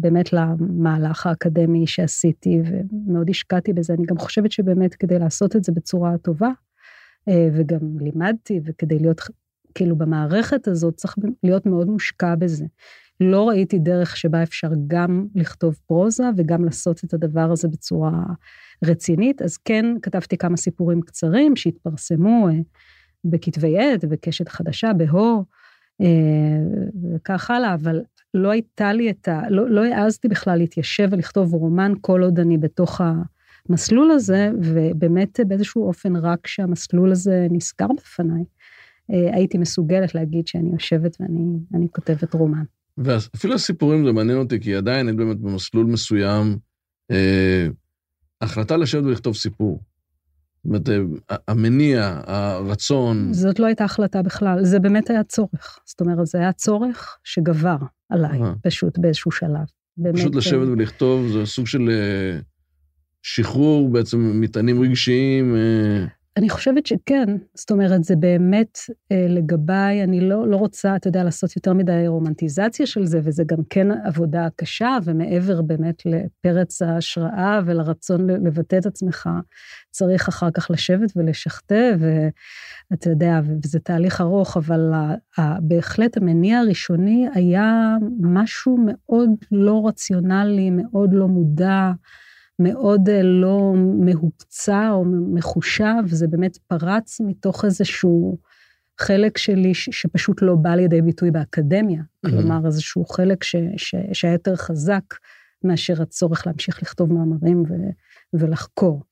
באמת 0.00 0.32
למהלך 0.32 1.26
האקדמי 1.26 1.86
שעשיתי, 1.86 2.60
ומאוד 2.64 3.30
השקעתי 3.30 3.72
בזה. 3.72 3.94
אני 3.94 4.06
גם 4.06 4.18
חושבת 4.18 4.52
שבאמת 4.52 4.94
כדי 4.94 5.18
לעשות 5.18 5.56
את 5.56 5.64
זה 5.64 5.72
בצורה 5.72 6.18
טובה, 6.18 6.50
וגם 7.28 7.78
לימדתי, 8.00 8.60
וכדי 8.64 8.98
להיות 8.98 9.20
כאילו 9.74 9.96
במערכת 9.96 10.68
הזאת 10.68 10.94
צריך 10.94 11.16
להיות 11.42 11.66
מאוד 11.66 11.88
מושקע 11.88 12.34
בזה. 12.34 12.64
לא 13.22 13.48
ראיתי 13.48 13.78
דרך 13.78 14.16
שבה 14.16 14.42
אפשר 14.42 14.68
גם 14.86 15.26
לכתוב 15.34 15.78
פרוזה 15.86 16.24
וגם 16.36 16.64
לעשות 16.64 17.04
את 17.04 17.14
הדבר 17.14 17.52
הזה 17.52 17.68
בצורה 17.68 18.22
רצינית, 18.84 19.42
אז 19.42 19.56
כן 19.56 19.86
כתבתי 20.02 20.36
כמה 20.36 20.56
סיפורים 20.56 21.00
קצרים 21.00 21.56
שהתפרסמו 21.56 22.48
אה, 22.48 22.54
בכתבי 23.24 23.78
עת, 23.78 24.04
בקשת 24.04 24.48
חדשה, 24.48 24.92
בהו, 24.92 25.44
אה, 26.00 26.06
וכך 27.14 27.50
הלאה, 27.50 27.74
אבל 27.74 28.00
לא 28.34 28.50
הייתה 28.50 28.92
לי 28.92 29.10
את 29.10 29.28
ה... 29.28 29.42
לא, 29.50 29.70
לא 29.70 29.84
העזתי 29.84 30.28
בכלל 30.28 30.58
להתיישב 30.58 31.08
ולכתוב 31.12 31.54
רומן 31.54 31.92
כל 32.00 32.22
עוד 32.22 32.38
אני 32.38 32.58
בתוך 32.58 33.00
המסלול 33.68 34.10
הזה, 34.10 34.50
ובאמת 34.62 35.40
באיזשהו 35.46 35.86
אופן 35.86 36.16
רק 36.16 36.38
כשהמסלול 36.42 37.10
הזה 37.12 37.46
נסגר 37.50 37.86
בפניי, 37.96 38.44
אה, 39.10 39.34
הייתי 39.34 39.58
מסוגלת 39.58 40.14
להגיד 40.14 40.46
שאני 40.46 40.70
יושבת 40.72 41.16
ואני 41.20 41.88
כותבת 41.90 42.34
רומן. 42.34 42.64
ואפילו 42.98 43.54
הסיפורים 43.54 44.04
זה 44.06 44.12
מעניין 44.12 44.38
אותי, 44.38 44.60
כי 44.60 44.74
עדיין 44.74 45.08
אין 45.08 45.16
באמת 45.16 45.40
במסלול 45.40 45.86
מסוים 45.86 46.58
אה, 47.10 47.66
החלטה 48.40 48.76
לשבת 48.76 49.04
ולכתוב 49.04 49.36
סיפור. 49.36 49.80
זאת 50.64 50.64
אומרת, 50.64 50.88
אה, 51.30 51.36
המניע, 51.48 52.20
הרצון... 52.26 53.32
זאת 53.32 53.58
לא 53.58 53.66
הייתה 53.66 53.84
החלטה 53.84 54.22
בכלל, 54.22 54.64
זה 54.64 54.78
באמת 54.78 55.10
היה 55.10 55.24
צורך. 55.24 55.78
זאת 55.86 56.00
אומרת, 56.00 56.26
זה 56.26 56.38
היה 56.38 56.52
צורך 56.52 57.18
שגבר 57.24 57.76
עליי, 58.08 58.42
אה. 58.42 58.52
פשוט 58.62 58.98
באיזשהו 58.98 59.30
שלב. 59.30 59.66
באמת, 59.96 60.14
פשוט 60.14 60.34
לשבת 60.34 60.68
אה... 60.68 60.72
ולכתוב, 60.72 61.28
זה 61.32 61.46
סוג 61.46 61.66
של 61.66 61.90
אה, 61.90 62.38
שחרור 63.22 63.90
בעצם 63.92 64.40
מטענים 64.40 64.82
רגשיים. 64.82 65.56
אה... 65.56 66.06
אני 66.36 66.50
חושבת 66.50 66.86
שכן, 66.86 67.36
זאת 67.54 67.70
אומרת, 67.70 68.04
זה 68.04 68.16
באמת 68.16 68.78
אה, 69.12 69.26
לגביי, 69.28 70.04
אני 70.04 70.20
לא, 70.20 70.48
לא 70.48 70.56
רוצה, 70.56 70.96
אתה 70.96 71.08
יודע, 71.08 71.24
לעשות 71.24 71.56
יותר 71.56 71.72
מדי 71.72 72.04
רומנטיזציה 72.06 72.86
של 72.86 73.06
זה, 73.06 73.20
וזה 73.24 73.44
גם 73.46 73.58
כן 73.70 73.88
עבודה 74.04 74.48
קשה, 74.56 74.98
ומעבר 75.04 75.62
באמת 75.62 76.02
לפרץ 76.06 76.82
ההשראה 76.82 77.60
ולרצון 77.66 78.30
לבטא 78.30 78.76
את 78.78 78.86
עצמך, 78.86 79.28
צריך 79.90 80.28
אחר 80.28 80.50
כך 80.50 80.70
לשבת 80.70 81.12
ולשכתב, 81.16 81.98
ואתה 82.90 83.10
יודע, 83.10 83.40
וזה 83.62 83.78
תהליך 83.78 84.20
ארוך, 84.20 84.56
אבל 84.56 84.92
בהחלט 85.60 86.16
המניע 86.16 86.58
הראשוני 86.58 87.26
היה 87.34 87.96
משהו 88.20 88.78
מאוד 88.86 89.30
לא 89.52 89.82
רציונלי, 89.86 90.70
מאוד 90.70 91.10
לא 91.12 91.28
מודע. 91.28 91.92
מאוד 92.58 93.08
אה, 93.08 93.22
לא 93.22 93.74
מהוקצע 93.76 94.90
או 94.90 95.04
מחושב, 95.34 96.02
זה 96.06 96.28
באמת 96.28 96.58
פרץ 96.66 97.20
מתוך 97.20 97.64
איזשהו 97.64 98.38
חלק 99.00 99.38
שלי 99.38 99.74
שפשוט 99.74 100.42
לא 100.42 100.54
בא 100.54 100.74
לידי 100.74 101.02
ביטוי 101.02 101.30
באקדמיה. 101.30 102.00
Mm-hmm. 102.00 102.30
כלומר, 102.30 102.66
איזשהו 102.66 103.04
חלק 103.04 103.44
ש, 103.44 103.56
ש, 103.76 103.94
שהיה 104.12 104.32
יותר 104.32 104.56
חזק 104.56 105.04
מאשר 105.64 106.02
הצורך 106.02 106.46
להמשיך 106.46 106.82
לכתוב 106.82 107.12
מאמרים 107.12 107.62
ו, 107.62 107.74
ולחקור. 108.32 109.02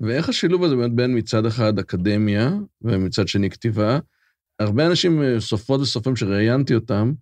ואיך 0.00 0.28
השילוב 0.28 0.64
הזה 0.64 0.76
באמת 0.76 0.94
בין 0.94 1.18
מצד 1.18 1.46
אחד 1.46 1.78
אקדמיה 1.78 2.50
ומצד 2.82 3.28
שני 3.28 3.50
כתיבה? 3.50 3.98
הרבה 4.60 4.86
אנשים, 4.86 5.22
אה, 5.22 5.40
סופרות 5.40 5.80
וסופרים 5.80 6.16
שראיינתי 6.16 6.74
אותם, 6.74 7.12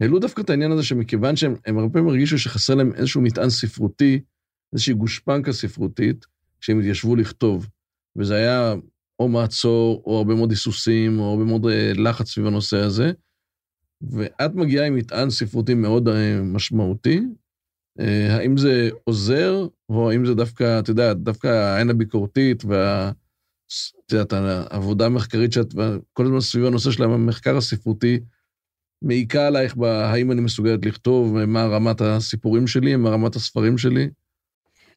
העלו 0.00 0.18
דווקא 0.18 0.42
את 0.42 0.50
העניין 0.50 0.72
הזה 0.72 0.82
שמכיוון 0.82 1.36
שהם 1.36 1.54
הרבה 1.66 1.92
פעמים 1.92 2.08
הרגישו 2.08 2.38
שחסר 2.38 2.74
להם 2.74 2.92
איזשהו 2.94 3.20
מטען 3.20 3.50
ספרותי, 3.50 4.20
איזושהי 4.72 4.94
גושפנקה 4.94 5.52
ספרותית, 5.52 6.26
כשהם 6.60 6.78
התיישבו 6.78 7.16
לכתוב. 7.16 7.68
וזה 8.16 8.34
היה 8.34 8.74
או 9.18 9.28
מעצור, 9.28 10.02
או 10.06 10.18
הרבה 10.18 10.34
מאוד 10.34 10.50
היסוסים, 10.50 11.20
או 11.20 11.30
הרבה 11.30 11.44
מאוד 11.44 11.66
אה, 11.66 11.92
לחץ 11.94 12.28
סביב 12.30 12.46
הנושא 12.46 12.76
הזה. 12.76 13.12
ואת 14.02 14.54
מגיעה 14.54 14.86
עם 14.86 14.94
מטען 14.94 15.30
ספרותי 15.30 15.74
מאוד 15.74 16.08
אה, 16.08 16.42
משמעותי. 16.42 17.20
אה, 18.00 18.36
האם 18.36 18.56
זה 18.56 18.90
עוזר, 19.04 19.66
או 19.88 20.10
האם 20.10 20.26
זה 20.26 20.34
דווקא, 20.34 20.78
את 20.78 20.88
יודעת, 20.88 21.22
דווקא 21.22 21.46
העין 21.48 21.90
הביקורתית 21.90 22.64
וה... 22.64 23.12
את 24.06 24.12
יודעת, 24.12 24.32
העבודה 24.32 25.06
המחקרית 25.06 25.52
שאת, 25.52 25.74
כל 26.12 26.24
הזמן 26.24 26.40
סביב 26.40 26.64
הנושא 26.64 26.90
של 26.90 27.02
המחקר 27.02 27.56
הספרותי, 27.56 28.20
מעיקה 29.02 29.46
עלייך 29.46 29.76
בהאם 29.76 30.32
אני 30.32 30.40
מסוגלת 30.40 30.86
לכתוב, 30.86 31.44
מה 31.44 31.66
רמת 31.66 32.00
הסיפורים 32.00 32.66
שלי, 32.66 32.96
מה 32.96 33.10
רמת 33.10 33.36
הספרים 33.36 33.78
שלי? 33.78 34.08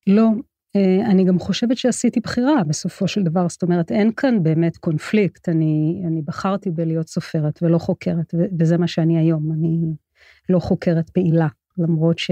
לא, 0.07 0.29
אה, 0.75 1.11
אני 1.11 1.23
גם 1.23 1.39
חושבת 1.39 1.77
שעשיתי 1.77 2.19
בחירה 2.19 2.63
בסופו 2.67 3.07
של 3.07 3.23
דבר, 3.23 3.49
זאת 3.49 3.63
אומרת, 3.63 3.91
אין 3.91 4.11
כאן 4.17 4.43
באמת 4.43 4.77
קונפליקט, 4.77 5.49
אני, 5.49 6.03
אני 6.07 6.21
בחרתי 6.21 6.71
בלהיות 6.71 7.07
סופרת 7.07 7.59
ולא 7.63 7.77
חוקרת, 7.77 8.33
וזה 8.59 8.77
מה 8.77 8.87
שאני 8.87 9.17
היום, 9.17 9.51
אני 9.53 9.93
לא 10.49 10.59
חוקרת 10.59 11.09
פעילה, 11.09 11.47
למרות 11.77 12.19
ש... 12.19 12.31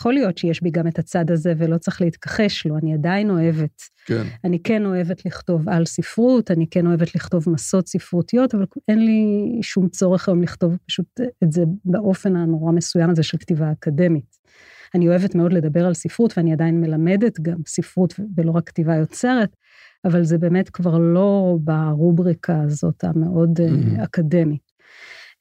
יכול 0.00 0.14
להיות 0.14 0.38
שיש 0.38 0.62
בי 0.62 0.70
גם 0.70 0.86
את 0.86 0.98
הצד 0.98 1.30
הזה 1.30 1.52
ולא 1.56 1.78
צריך 1.78 2.00
להתכחש 2.00 2.66
לו, 2.66 2.78
אני 2.78 2.94
עדיין 2.94 3.30
אוהבת. 3.30 3.82
כן. 4.06 4.22
אני 4.44 4.62
כן 4.62 4.86
אוהבת 4.86 5.26
לכתוב 5.26 5.68
על 5.68 5.86
ספרות, 5.86 6.50
אני 6.50 6.66
כן 6.70 6.86
אוהבת 6.86 7.14
לכתוב 7.14 7.44
מסות 7.46 7.88
ספרותיות, 7.88 8.54
אבל 8.54 8.66
אין 8.88 9.04
לי 9.04 9.58
שום 9.62 9.88
צורך 9.88 10.28
היום 10.28 10.42
לכתוב 10.42 10.76
פשוט 10.86 11.20
את 11.44 11.52
זה 11.52 11.62
באופן 11.84 12.36
הנורא 12.36 12.72
מסוים 12.72 13.10
הזה 13.10 13.22
של 13.22 13.38
כתיבה 13.38 13.72
אקדמית. 13.72 14.36
אני 14.96 15.08
אוהבת 15.08 15.34
מאוד 15.34 15.52
לדבר 15.52 15.86
על 15.86 15.94
ספרות, 15.94 16.38
ואני 16.38 16.52
עדיין 16.52 16.80
מלמדת 16.80 17.40
גם 17.40 17.56
ספרות 17.66 18.14
ולא 18.36 18.50
רק 18.50 18.68
כתיבה 18.68 18.94
יוצרת, 18.94 19.56
אבל 20.04 20.24
זה 20.24 20.38
באמת 20.38 20.70
כבר 20.70 20.98
לא 20.98 21.56
ברובריקה 21.60 22.62
הזאת 22.62 23.04
המאוד 23.04 23.60
mm-hmm. 23.60 24.04
אקדמית. 24.04 24.66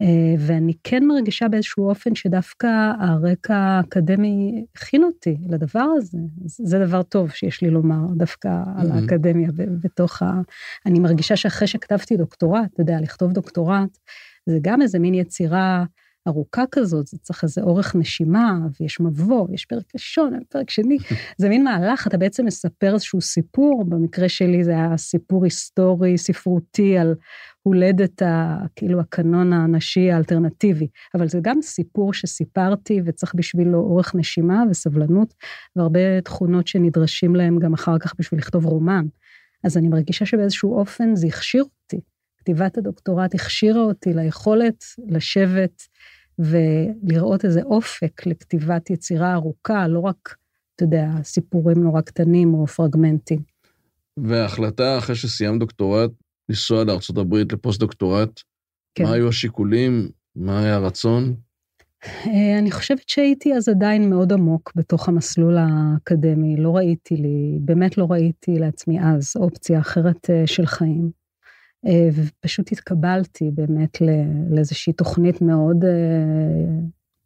אה, 0.01 0.35
ואני 0.39 0.73
כן 0.83 1.05
מרגישה 1.05 1.47
באיזשהו 1.47 1.89
אופן 1.89 2.15
שדווקא 2.15 2.91
הרקע 2.99 3.55
האקדמי 3.55 4.65
הכין 4.75 5.03
אותי 5.03 5.37
לדבר 5.49 5.85
הזה. 5.97 6.17
זה 6.45 6.79
דבר 6.79 7.03
טוב 7.03 7.31
שיש 7.31 7.61
לי 7.61 7.69
לומר 7.69 8.13
דווקא 8.15 8.47
mm-hmm. 8.47 8.81
על 8.81 8.91
האקדמיה 8.91 9.49
בתוך 9.55 10.21
ה... 10.21 10.41
אני 10.85 10.99
מרגישה 10.99 11.35
שאחרי 11.35 11.67
שכתבתי 11.67 12.17
דוקטורט, 12.17 12.73
אתה 12.73 12.81
יודע, 12.81 12.97
לכתוב 13.01 13.31
דוקטורט, 13.33 13.97
זה 14.45 14.57
גם 14.61 14.81
איזה 14.81 14.99
מין 14.99 15.13
יצירה 15.13 15.85
ארוכה 16.27 16.63
כזאת, 16.71 17.07
זה 17.07 17.17
צריך 17.17 17.43
איזה 17.43 17.61
אורך 17.61 17.95
נשימה, 17.95 18.59
ויש 18.79 18.99
מבוא, 18.99 19.47
יש 19.53 19.65
פרק 19.65 19.83
ראשון, 19.93 20.39
פרק 20.49 20.69
שני, 20.69 20.97
זה 21.37 21.49
מין 21.49 21.63
מהלך, 21.63 22.07
אתה 22.07 22.17
בעצם 22.17 22.45
מספר 22.45 22.93
איזשהו 22.93 23.21
סיפור, 23.21 23.85
במקרה 23.89 24.29
שלי 24.29 24.63
זה 24.63 24.71
היה 24.71 24.97
סיפור 24.97 25.43
היסטורי, 25.43 26.17
ספרותי, 26.17 26.97
על 26.97 27.15
הולדת, 27.63 28.21
ה, 28.21 28.57
כאילו, 28.75 28.99
הקנון 28.99 29.53
הנשי 29.53 30.11
האלטרנטיבי, 30.11 30.87
אבל 31.15 31.27
זה 31.27 31.39
גם 31.41 31.61
סיפור 31.61 32.13
שסיפרתי, 32.13 33.01
וצריך 33.05 33.35
בשבילו 33.35 33.79
אורך 33.79 34.15
נשימה 34.15 34.63
וסבלנות, 34.69 35.33
והרבה 35.75 36.21
תכונות 36.21 36.67
שנדרשים 36.67 37.35
להם 37.35 37.59
גם 37.59 37.73
אחר 37.73 37.99
כך 37.99 38.13
בשביל 38.19 38.39
לכתוב 38.39 38.65
רומן. 38.65 39.05
אז 39.63 39.77
אני 39.77 39.89
מרגישה 39.89 40.25
שבאיזשהו 40.25 40.77
אופן 40.77 41.15
זה 41.15 41.27
הכשיר 41.27 41.63
אותי 41.63 42.14
כתיבת 42.45 42.77
הדוקטורט 42.77 43.35
הכשירה 43.35 43.81
אותי 43.81 44.13
ליכולת 44.13 44.83
לשבת 45.07 45.87
ולראות 46.39 47.45
איזה 47.45 47.61
אופק 47.63 48.25
לכתיבת 48.25 48.89
יצירה 48.89 49.33
ארוכה, 49.33 49.87
לא 49.87 49.99
רק, 49.99 50.35
אתה 50.75 50.83
יודע, 50.83 51.07
סיפורים 51.23 51.83
נורא 51.83 52.01
קטנים 52.01 52.53
או 52.53 52.67
פרגמנטים. 52.67 53.39
וההחלטה 54.17 54.97
אחרי 54.97 55.15
שסיימת 55.15 55.59
דוקטורט, 55.59 56.11
לנסוע 56.49 56.83
לארה"ב 56.83 57.35
לפוסט-דוקטורט, 57.35 58.41
כן. 58.95 59.03
מה 59.03 59.13
היו 59.13 59.29
השיקולים? 59.29 60.09
מה 60.35 60.59
היה 60.59 60.75
הרצון? 60.75 61.35
אה, 62.05 62.59
אני 62.59 62.71
חושבת 62.71 63.09
שהייתי 63.09 63.53
אז 63.53 63.69
עדיין 63.69 64.09
מאוד 64.09 64.33
עמוק 64.33 64.71
בתוך 64.75 65.09
המסלול 65.09 65.57
האקדמי, 65.57 66.57
לא 66.57 66.75
ראיתי 66.75 67.15
לי, 67.15 67.57
באמת 67.61 67.97
לא 67.97 68.07
ראיתי 68.09 68.59
לעצמי 68.59 68.99
אז 69.01 69.33
אופציה 69.35 69.79
אחרת 69.79 70.29
אה, 70.29 70.47
של 70.47 70.65
חיים. 70.65 71.24
אה, 71.87 72.09
ופשוט 72.13 72.71
התקבלתי 72.71 73.51
באמת 73.53 73.97
לאיזושהי 74.51 74.93
תוכנית 74.93 75.41
מאוד 75.41 75.85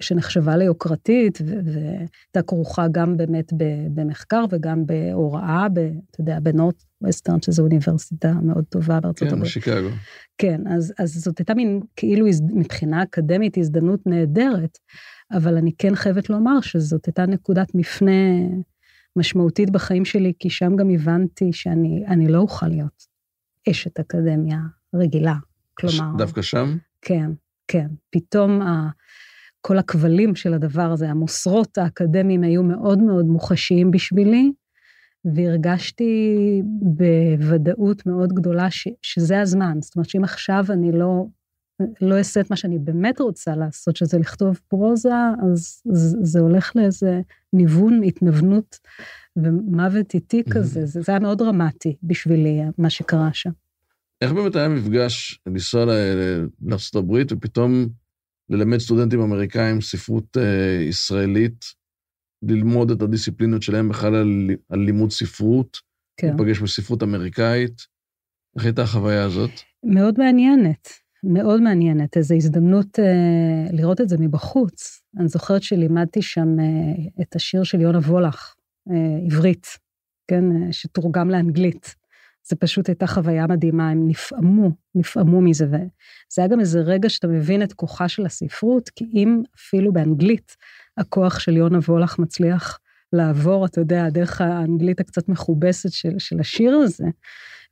שנחשבה 0.02 0.58
ליוקרתית, 0.58 1.40
והייתה 1.42 2.42
כרוכה 2.48 2.88
גם 2.92 3.18
באמת 3.18 3.54
במחקר 3.94 4.46
וגם 4.50 4.86
בהוראה, 4.86 5.68
ב, 5.74 5.80
אתה 5.80 6.22
יודע, 6.22 6.40
בנורט 6.40 6.84
ווסטרן, 7.02 7.42
שזו 7.42 7.64
אוניברסיטה 7.64 8.34
מאוד 8.34 8.66
טובה 8.70 9.00
בארצות 9.00 9.28
כן, 9.28 9.36
הברית. 9.36 9.54
כן, 9.54 9.60
בשיקגו. 9.60 9.90
כן, 10.38 10.62
אז, 10.68 10.94
אז 11.00 11.14
זאת 11.14 11.40
הייתה 11.40 11.54
מין, 11.54 11.80
כאילו 11.96 12.28
מבחינה 12.54 13.04
אקדמית 13.04 13.58
הזדמנות 13.58 14.00
נהדרת, 14.06 14.78
אבל 15.32 15.58
אני 15.58 15.72
כן 15.78 15.96
חייבת 15.96 16.30
לומר 16.30 16.62
שזאת 16.62 17.06
הייתה 17.06 17.26
נקודת 17.26 17.76
מפנה 17.76 18.22
משמעותית 19.16 19.70
בחיים 19.70 20.06
שלי, 20.06 20.34
כי 20.40 20.50
שם 20.50 20.76
גם 20.76 20.90
הבנתי 20.90 21.54
שאני 21.54 22.28
לא 22.28 22.38
אוכל 22.38 22.68
להיות 22.68 23.09
אשת 23.72 24.00
אקדמיה 24.00 24.60
רגילה. 24.96 25.36
כלומר... 25.74 26.18
דווקא 26.18 26.42
שם? 26.42 26.78
כן, 27.02 27.32
כן. 27.68 27.88
פתאום 28.10 28.62
ה... 28.62 28.90
כל 29.62 29.78
הכבלים 29.78 30.36
של 30.36 30.54
הדבר 30.54 30.92
הזה, 30.92 31.10
המוסרות 31.10 31.78
האקדמיים 31.78 32.44
היו 32.44 32.64
מאוד 32.64 33.00
מאוד 33.00 33.26
מוחשיים 33.26 33.92
בשבילי, 33.92 34.52
והרגשתי 35.26 36.62
בוודאות 36.82 38.06
מאוד 38.06 38.34
גדולה 38.34 38.72
ש, 38.72 38.88
שזה 39.02 39.42
הזמן. 39.42 39.78
זאת 39.82 39.96
אומרת 39.96 40.10
שאם 40.10 40.24
עכשיו 40.24 40.66
אני 40.70 40.92
לא, 40.92 41.26
לא 42.02 42.18
אעשה 42.18 42.42
את 42.42 42.50
מה 42.50 42.56
שאני 42.56 42.80
באמת 42.80 43.22
רוצה 43.22 43.56
לעשות, 43.56 43.96
שזה 43.96 44.20
לכתוב 44.20 44.60
פרוזה, 44.68 45.14
אז 45.52 45.82
זה, 46.22 46.40
הולך 46.40 46.76
לאיזה 46.76 47.22
ניוון, 47.54 48.04
התנוונות 48.04 48.80
ומוות 49.36 50.14
איטי 50.14 50.42
mm-hmm. 50.42 50.54
כזה. 50.54 50.86
זה, 50.86 51.02
זה 51.02 51.12
היה 51.12 51.20
מאוד 51.20 51.38
דרמטי 51.38 51.96
בשבילי, 52.04 52.60
מה 52.78 52.90
שקרה 52.90 53.30
שם. 53.34 53.52
איך 54.22 54.32
באמת 54.32 54.56
היה 54.56 54.70
מפגש 54.70 55.40
לנסוע 55.48 55.86
לארצות 56.62 56.96
הברית 56.96 57.32
ופתאום 57.32 57.90
ללמד 58.50 58.78
סטודנטים 58.78 59.22
אמריקאים 59.22 59.82
ספרות 59.82 60.38
אה, 60.38 60.82
ישראלית, 60.82 61.66
ללמוד 62.42 62.92
את 62.92 63.02
הדיסציפלינות 63.02 63.62
שלהם 63.62 63.90
בכלל 63.90 64.16
על, 64.16 64.50
על 64.70 64.80
לימוד 64.80 65.12
ספרות, 65.12 65.78
כן. 66.18 66.28
להיפגש 66.28 66.60
בספרות 66.60 67.04
אמריקאית. 67.04 67.82
איך 68.56 68.66
הייתה 68.66 68.82
החוויה 68.82 69.24
הזאת? 69.24 69.52
מאוד 69.84 70.16
מעניינת, 70.18 70.90
מאוד 71.24 71.62
מעניינת. 71.62 72.18
איזו 72.18 72.36
הזדמנות 72.36 73.00
אה, 73.00 73.72
לראות 73.72 74.02
את 74.02 74.10
זה 74.10 74.18
מבחוץ. 74.20 75.02
אני 75.20 75.28
זוכרת 75.28 75.64
שלימדתי 75.64 76.22
שם 76.22 76.60
אה, 76.60 77.22
את 77.22 77.36
השיר 77.36 77.64
של 77.64 77.82
יונה 77.82 77.98
וולך, 78.00 78.56
עברית, 79.26 79.68
כן, 80.28 80.44
אה, 80.52 80.74
שתורגם 80.74 81.30
לאנגלית. 81.30 81.96
זה 82.48 82.56
פשוט 82.56 82.88
הייתה 82.90 83.08
חוויה 83.08 83.48
מדהימה, 83.48 83.90
הם 83.90 84.08
נפעמו, 84.08 84.72
נפעמו 84.96 85.42
מזה, 85.42 85.66
וזה 85.66 86.42
היה 86.42 86.48
גם 86.48 86.60
איזה 86.60 86.80
רגע 86.80 87.10
שאתה 87.10 87.28
מבין 87.28 87.64
את 87.64 87.74
כוחה 87.74 88.08
של 88.08 88.26
הספרות, 88.26 88.90
כי 88.90 89.06
אם 89.14 89.42
אפילו 89.58 89.94
באנגלית 89.94 90.56
הכוח 90.98 91.40
של 91.40 91.58
יונה 91.58 91.78
וולך 91.78 92.20
מצליח 92.20 92.80
לעבור, 93.14 93.66
אתה 93.66 93.82
יודע, 93.82 94.10
דרך 94.10 94.42
האנגלית 94.42 95.00
הקצת 95.00 95.30
מכובסת 95.30 95.92
של, 95.92 96.20
של 96.20 96.40
השיר 96.40 96.74
הזה, 96.76 97.06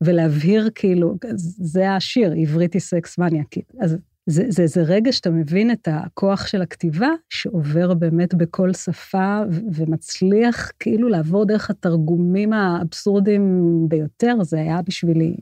ולהבהיר 0.01 0.69
כאילו, 0.75 1.15
זה 1.35 1.91
השיר, 1.91 2.33
עברית 2.41 2.73
היא 2.73 2.81
סקס 2.81 3.17
מניאקית. 3.17 3.71
אז 3.81 3.97
זה, 4.29 4.43
זה, 4.49 4.67
זה 4.67 4.81
רגע 4.81 5.11
שאתה 5.11 5.29
מבין 5.29 5.71
את 5.71 5.87
הכוח 5.91 6.47
של 6.47 6.61
הכתיבה, 6.61 7.09
שעובר 7.29 7.93
באמת 7.93 8.33
בכל 8.33 8.73
שפה 8.73 9.39
ומצליח 9.73 10.71
כאילו 10.79 11.09
לעבור 11.09 11.45
דרך 11.45 11.69
התרגומים 11.69 12.53
האבסורדים 12.53 13.65
ביותר, 13.89 14.35
זה 14.41 14.57
היה 14.57 14.81
בשבילי 14.81 15.35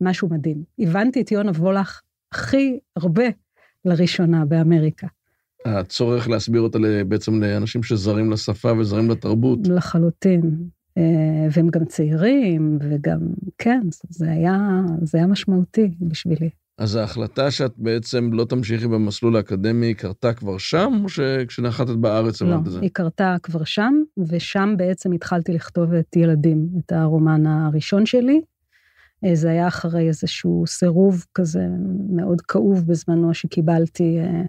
משהו 0.00 0.28
מדהים. 0.28 0.62
הבנתי 0.78 1.20
את 1.20 1.32
יונה 1.32 1.50
וולך 1.50 2.00
הכי 2.32 2.78
הרבה 2.96 3.24
לראשונה 3.84 4.44
באמריקה. 4.44 5.06
הצורך 5.64 6.28
להסביר 6.28 6.60
אותה 6.60 6.78
בעצם 7.08 7.42
לאנשים 7.42 7.82
שזרים 7.82 8.30
לשפה 8.30 8.72
וזרים 8.78 9.10
לתרבות. 9.10 9.58
לחלוטין. 9.68 10.68
אה, 10.98 11.46
והם 11.50 11.68
גם 11.68 11.84
צעירים, 11.84 12.78
וגם, 12.80 13.20
כן, 13.58 13.80
זה 14.08 14.30
היה, 14.30 14.80
זה 15.02 15.18
היה 15.18 15.26
משמעותי 15.26 15.90
בשבילי. 16.00 16.50
אז 16.78 16.96
ההחלטה 16.96 17.50
שאת 17.50 17.72
בעצם 17.76 18.32
לא 18.32 18.44
תמשיכי 18.44 18.88
במסלול 18.88 19.36
האקדמי 19.36 19.94
קרתה 19.94 20.32
כבר 20.32 20.58
שם, 20.58 20.92
או 21.04 21.08
שכשנחתת 21.08 21.96
בארץ 21.96 22.42
הבנת 22.42 22.66
את 22.66 22.72
זה? 22.72 22.78
לא, 22.78 22.82
היא 22.82 22.90
קרתה 22.92 23.36
כבר 23.42 23.64
שם, 23.64 23.94
ושם 24.28 24.74
בעצם 24.76 25.12
התחלתי 25.12 25.52
לכתוב 25.52 25.92
את 25.92 26.16
ילדים, 26.16 26.68
את 26.78 26.92
הרומן 26.92 27.46
הראשון 27.46 28.06
שלי. 28.06 28.40
אה, 29.24 29.34
זה 29.34 29.50
היה 29.50 29.68
אחרי 29.68 30.08
איזשהו 30.08 30.64
סירוב 30.66 31.24
כזה 31.34 31.66
מאוד 32.10 32.40
כאוב 32.40 32.86
בזמנו 32.86 33.34
שקיבלתי 33.34 34.18
אה, 34.18 34.42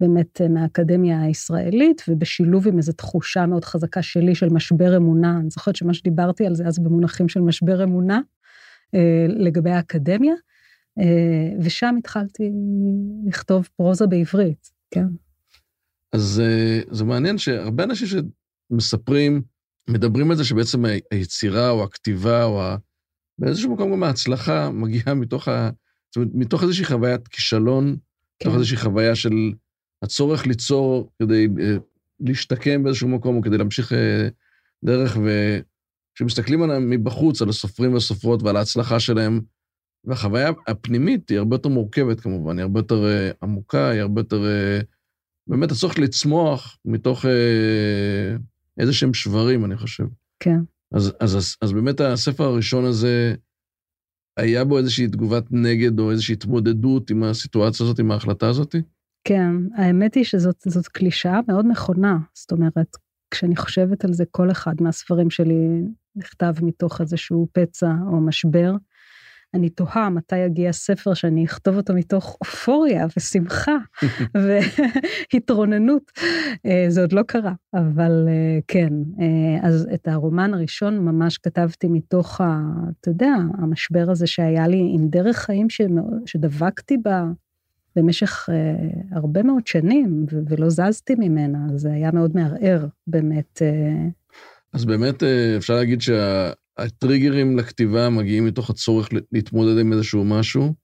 באמת 0.00 0.40
אה, 0.40 0.48
מהאקדמיה 0.48 1.22
הישראלית, 1.22 2.02
ובשילוב 2.08 2.68
עם 2.68 2.78
איזו 2.78 2.92
תחושה 2.92 3.46
מאוד 3.46 3.64
חזקה 3.64 4.02
שלי 4.02 4.34
של 4.34 4.48
משבר 4.48 4.96
אמונה. 4.96 5.38
אני 5.40 5.50
זוכרת 5.50 5.76
שמה 5.76 5.94
שדיברתי 5.94 6.46
על 6.46 6.54
זה 6.54 6.66
אז 6.66 6.78
במונחים 6.78 7.28
של 7.28 7.40
משבר 7.40 7.84
אמונה 7.84 8.20
לגבי 9.28 9.70
האקדמיה. 9.70 10.34
אה, 11.00 11.56
ושם 11.60 11.94
התחלתי 11.98 12.50
לכתוב 13.26 13.68
פרוזה 13.76 14.06
בעברית, 14.06 14.70
כן. 14.90 15.06
אז 16.12 16.42
אה, 16.44 16.80
זה 16.90 17.04
מעניין 17.04 17.38
שהרבה 17.38 17.84
אנשים 17.84 18.22
שמספרים, 18.70 19.42
מדברים 19.90 20.30
על 20.30 20.36
זה 20.36 20.44
שבעצם 20.44 20.84
היצירה 21.10 21.70
או 21.70 21.84
הכתיבה 21.84 22.44
או 22.44 22.62
ה... 22.62 22.76
באיזשהו 23.38 23.74
מקום 23.74 23.92
גם 23.92 24.02
ההצלחה 24.02 24.70
מגיעה 24.70 25.14
מתוך, 25.14 25.48
ה... 25.48 25.70
זאת 26.10 26.16
אומרת, 26.16 26.30
מתוך 26.34 26.62
איזושהי 26.62 26.84
חוויית 26.84 27.28
כישלון, 27.28 27.96
כן. 28.38 28.48
מתוך 28.48 28.54
איזושהי 28.54 28.76
חוויה 28.76 29.14
של 29.14 29.52
הצורך 30.02 30.46
ליצור 30.46 31.10
כדי 31.22 31.48
אה, 31.60 31.76
להשתקם 32.20 32.82
באיזשהו 32.82 33.08
מקום 33.08 33.36
או 33.36 33.42
כדי 33.42 33.58
להמשיך 33.58 33.92
דרך, 34.84 35.16
וכשמסתכלים 36.14 36.62
עליהם 36.62 36.90
מבחוץ, 36.90 37.42
על 37.42 37.48
הסופרים 37.48 37.94
והסופרות 37.94 38.42
ועל 38.42 38.56
ההצלחה 38.56 39.00
שלהם, 39.00 39.40
והחוויה 40.04 40.50
הפנימית 40.66 41.28
היא 41.28 41.38
הרבה 41.38 41.54
יותר 41.54 41.68
מורכבת 41.68 42.20
כמובן, 42.20 42.58
היא 42.58 42.62
הרבה 42.62 42.80
יותר 42.80 43.04
uh, 43.04 43.36
עמוקה, 43.42 43.90
היא 43.90 44.00
הרבה 44.00 44.20
יותר... 44.20 44.42
Uh, 44.42 44.84
באמת 45.46 45.70
הצורך 45.70 45.98
לצמוח 45.98 46.78
מתוך 46.84 47.24
uh, 47.24 47.28
איזה 48.78 48.92
שהם 48.92 49.14
שברים, 49.14 49.64
אני 49.64 49.76
חושב. 49.76 50.04
כן. 50.40 50.58
אז, 50.94 51.12
אז, 51.20 51.36
אז, 51.36 51.56
אז 51.62 51.72
באמת 51.72 52.00
הספר 52.00 52.44
הראשון 52.44 52.84
הזה, 52.84 53.34
היה 54.36 54.64
בו 54.64 54.78
איזושהי 54.78 55.08
תגובת 55.08 55.44
נגד 55.50 55.98
או 55.98 56.10
איזושהי 56.10 56.32
התמודדות 56.32 57.10
עם 57.10 57.22
הסיטואציה 57.22 57.86
הזאת, 57.86 57.98
עם 57.98 58.10
ההחלטה 58.10 58.48
הזאת? 58.48 58.74
כן, 59.24 59.52
האמת 59.76 60.14
היא 60.14 60.24
שזאת 60.24 60.88
קלישאה 60.92 61.40
מאוד 61.48 61.66
נכונה. 61.68 62.18
זאת 62.34 62.52
אומרת, 62.52 62.96
כשאני 63.30 63.56
חושבת 63.56 64.04
על 64.04 64.12
זה, 64.12 64.24
כל 64.30 64.50
אחד 64.50 64.74
מהספרים 64.80 65.30
שלי 65.30 65.82
נכתב 66.16 66.54
מתוך 66.62 67.00
איזשהו 67.00 67.48
פצע 67.52 67.92
או 68.12 68.20
משבר. 68.20 68.72
אני 69.54 69.68
תוהה 69.68 70.10
מתי 70.10 70.36
יגיע 70.36 70.72
ספר 70.72 71.14
שאני 71.14 71.44
אכתוב 71.44 71.76
אותו 71.76 71.94
מתוך 71.94 72.36
אופוריה 72.40 73.06
ושמחה 73.16 73.76
והתרוננות. 75.34 76.02
אה, 76.66 76.86
זה 76.88 77.00
עוד 77.00 77.12
לא 77.12 77.22
קרה, 77.22 77.52
אבל 77.74 78.28
אה, 78.28 78.58
כן. 78.68 78.92
אה, 79.20 79.68
אז 79.68 79.88
את 79.94 80.08
הרומן 80.08 80.54
הראשון 80.54 80.98
ממש 80.98 81.38
כתבתי 81.38 81.88
מתוך, 81.88 82.40
ה, 82.40 82.60
אתה 83.00 83.10
יודע, 83.10 83.34
המשבר 83.58 84.06
הזה 84.10 84.26
שהיה 84.26 84.68
לי 84.68 84.90
עם 84.94 85.08
דרך 85.08 85.36
חיים 85.36 85.66
שדבקתי 86.26 86.96
בה. 86.96 87.24
במשך 87.96 88.48
uh, 88.48 89.16
הרבה 89.16 89.42
מאוד 89.42 89.66
שנים, 89.66 90.26
ו- 90.32 90.40
ולא 90.48 90.68
זזתי 90.70 91.14
ממנה, 91.14 91.58
זה 91.74 91.92
היה 91.92 92.10
מאוד 92.12 92.30
מערער, 92.34 92.86
באמת. 93.06 93.62
Uh... 93.62 94.10
אז 94.72 94.84
באמת 94.84 95.22
אפשר 95.56 95.74
להגיד 95.74 96.00
שה... 96.00 96.50
הטריגרים 96.78 97.58
לכתיבה 97.58 98.10
מגיעים 98.10 98.44
מתוך 98.44 98.70
הצורך 98.70 99.08
להתמודד 99.32 99.78
עם 99.80 99.92
איזשהו 99.92 100.24
משהו, 100.24 100.74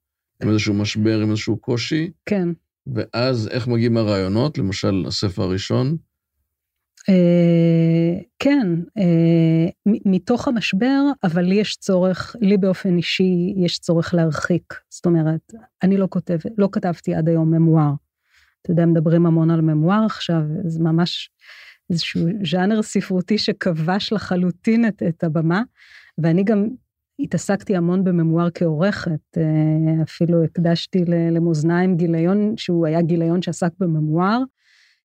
עם 0.42 0.50
איזשהו 0.50 0.74
משבר, 0.74 1.20
עם 1.20 1.30
איזשהו 1.30 1.56
קושי. 1.56 2.10
כן. 2.26 2.48
ואז 2.86 3.48
איך 3.48 3.68
מגיעים 3.68 3.96
הרעיונות, 3.96 4.58
למשל 4.58 5.04
הספר 5.06 5.42
הראשון? 5.42 5.96
אה, 7.08 8.20
כן, 8.38 8.68
אה, 8.98 9.66
מתוך 9.86 10.48
המשבר, 10.48 11.02
אבל 11.24 11.42
לי 11.42 11.54
יש 11.54 11.76
צורך, 11.76 12.36
לי 12.40 12.56
באופן 12.56 12.96
אישי 12.96 13.54
יש 13.56 13.78
צורך 13.78 14.14
להרחיק. 14.14 14.74
זאת 14.90 15.06
אומרת, 15.06 15.52
אני 15.82 15.96
לא 15.96 16.06
כותבת, 16.10 16.52
לא 16.58 16.68
כתבתי 16.72 17.14
עד 17.14 17.28
היום 17.28 17.54
ממואר. 17.54 17.92
אתה 18.62 18.72
יודע, 18.72 18.86
מדברים 18.86 19.26
המון 19.26 19.50
על 19.50 19.60
ממואר 19.60 20.04
עכשיו, 20.04 20.42
זה 20.66 20.80
ממש 20.80 21.30
איזשהו 21.90 22.20
ז'אנר 22.50 22.82
ספרותי 22.82 23.38
שכבש 23.38 24.12
לחלוטין 24.12 24.88
את, 24.88 25.02
את 25.08 25.24
הבמה, 25.24 25.62
ואני 26.18 26.44
גם 26.44 26.68
התעסקתי 27.18 27.76
המון 27.76 28.04
בממואר 28.04 28.48
כעורכת, 28.54 29.20
אה, 29.36 30.02
אפילו 30.02 30.44
הקדשתי 30.44 31.04
למאזניים 31.06 31.96
גיליון, 31.96 32.54
שהוא 32.56 32.86
היה 32.86 33.02
גיליון 33.02 33.42
שעסק 33.42 33.70
בממואר, 33.80 34.42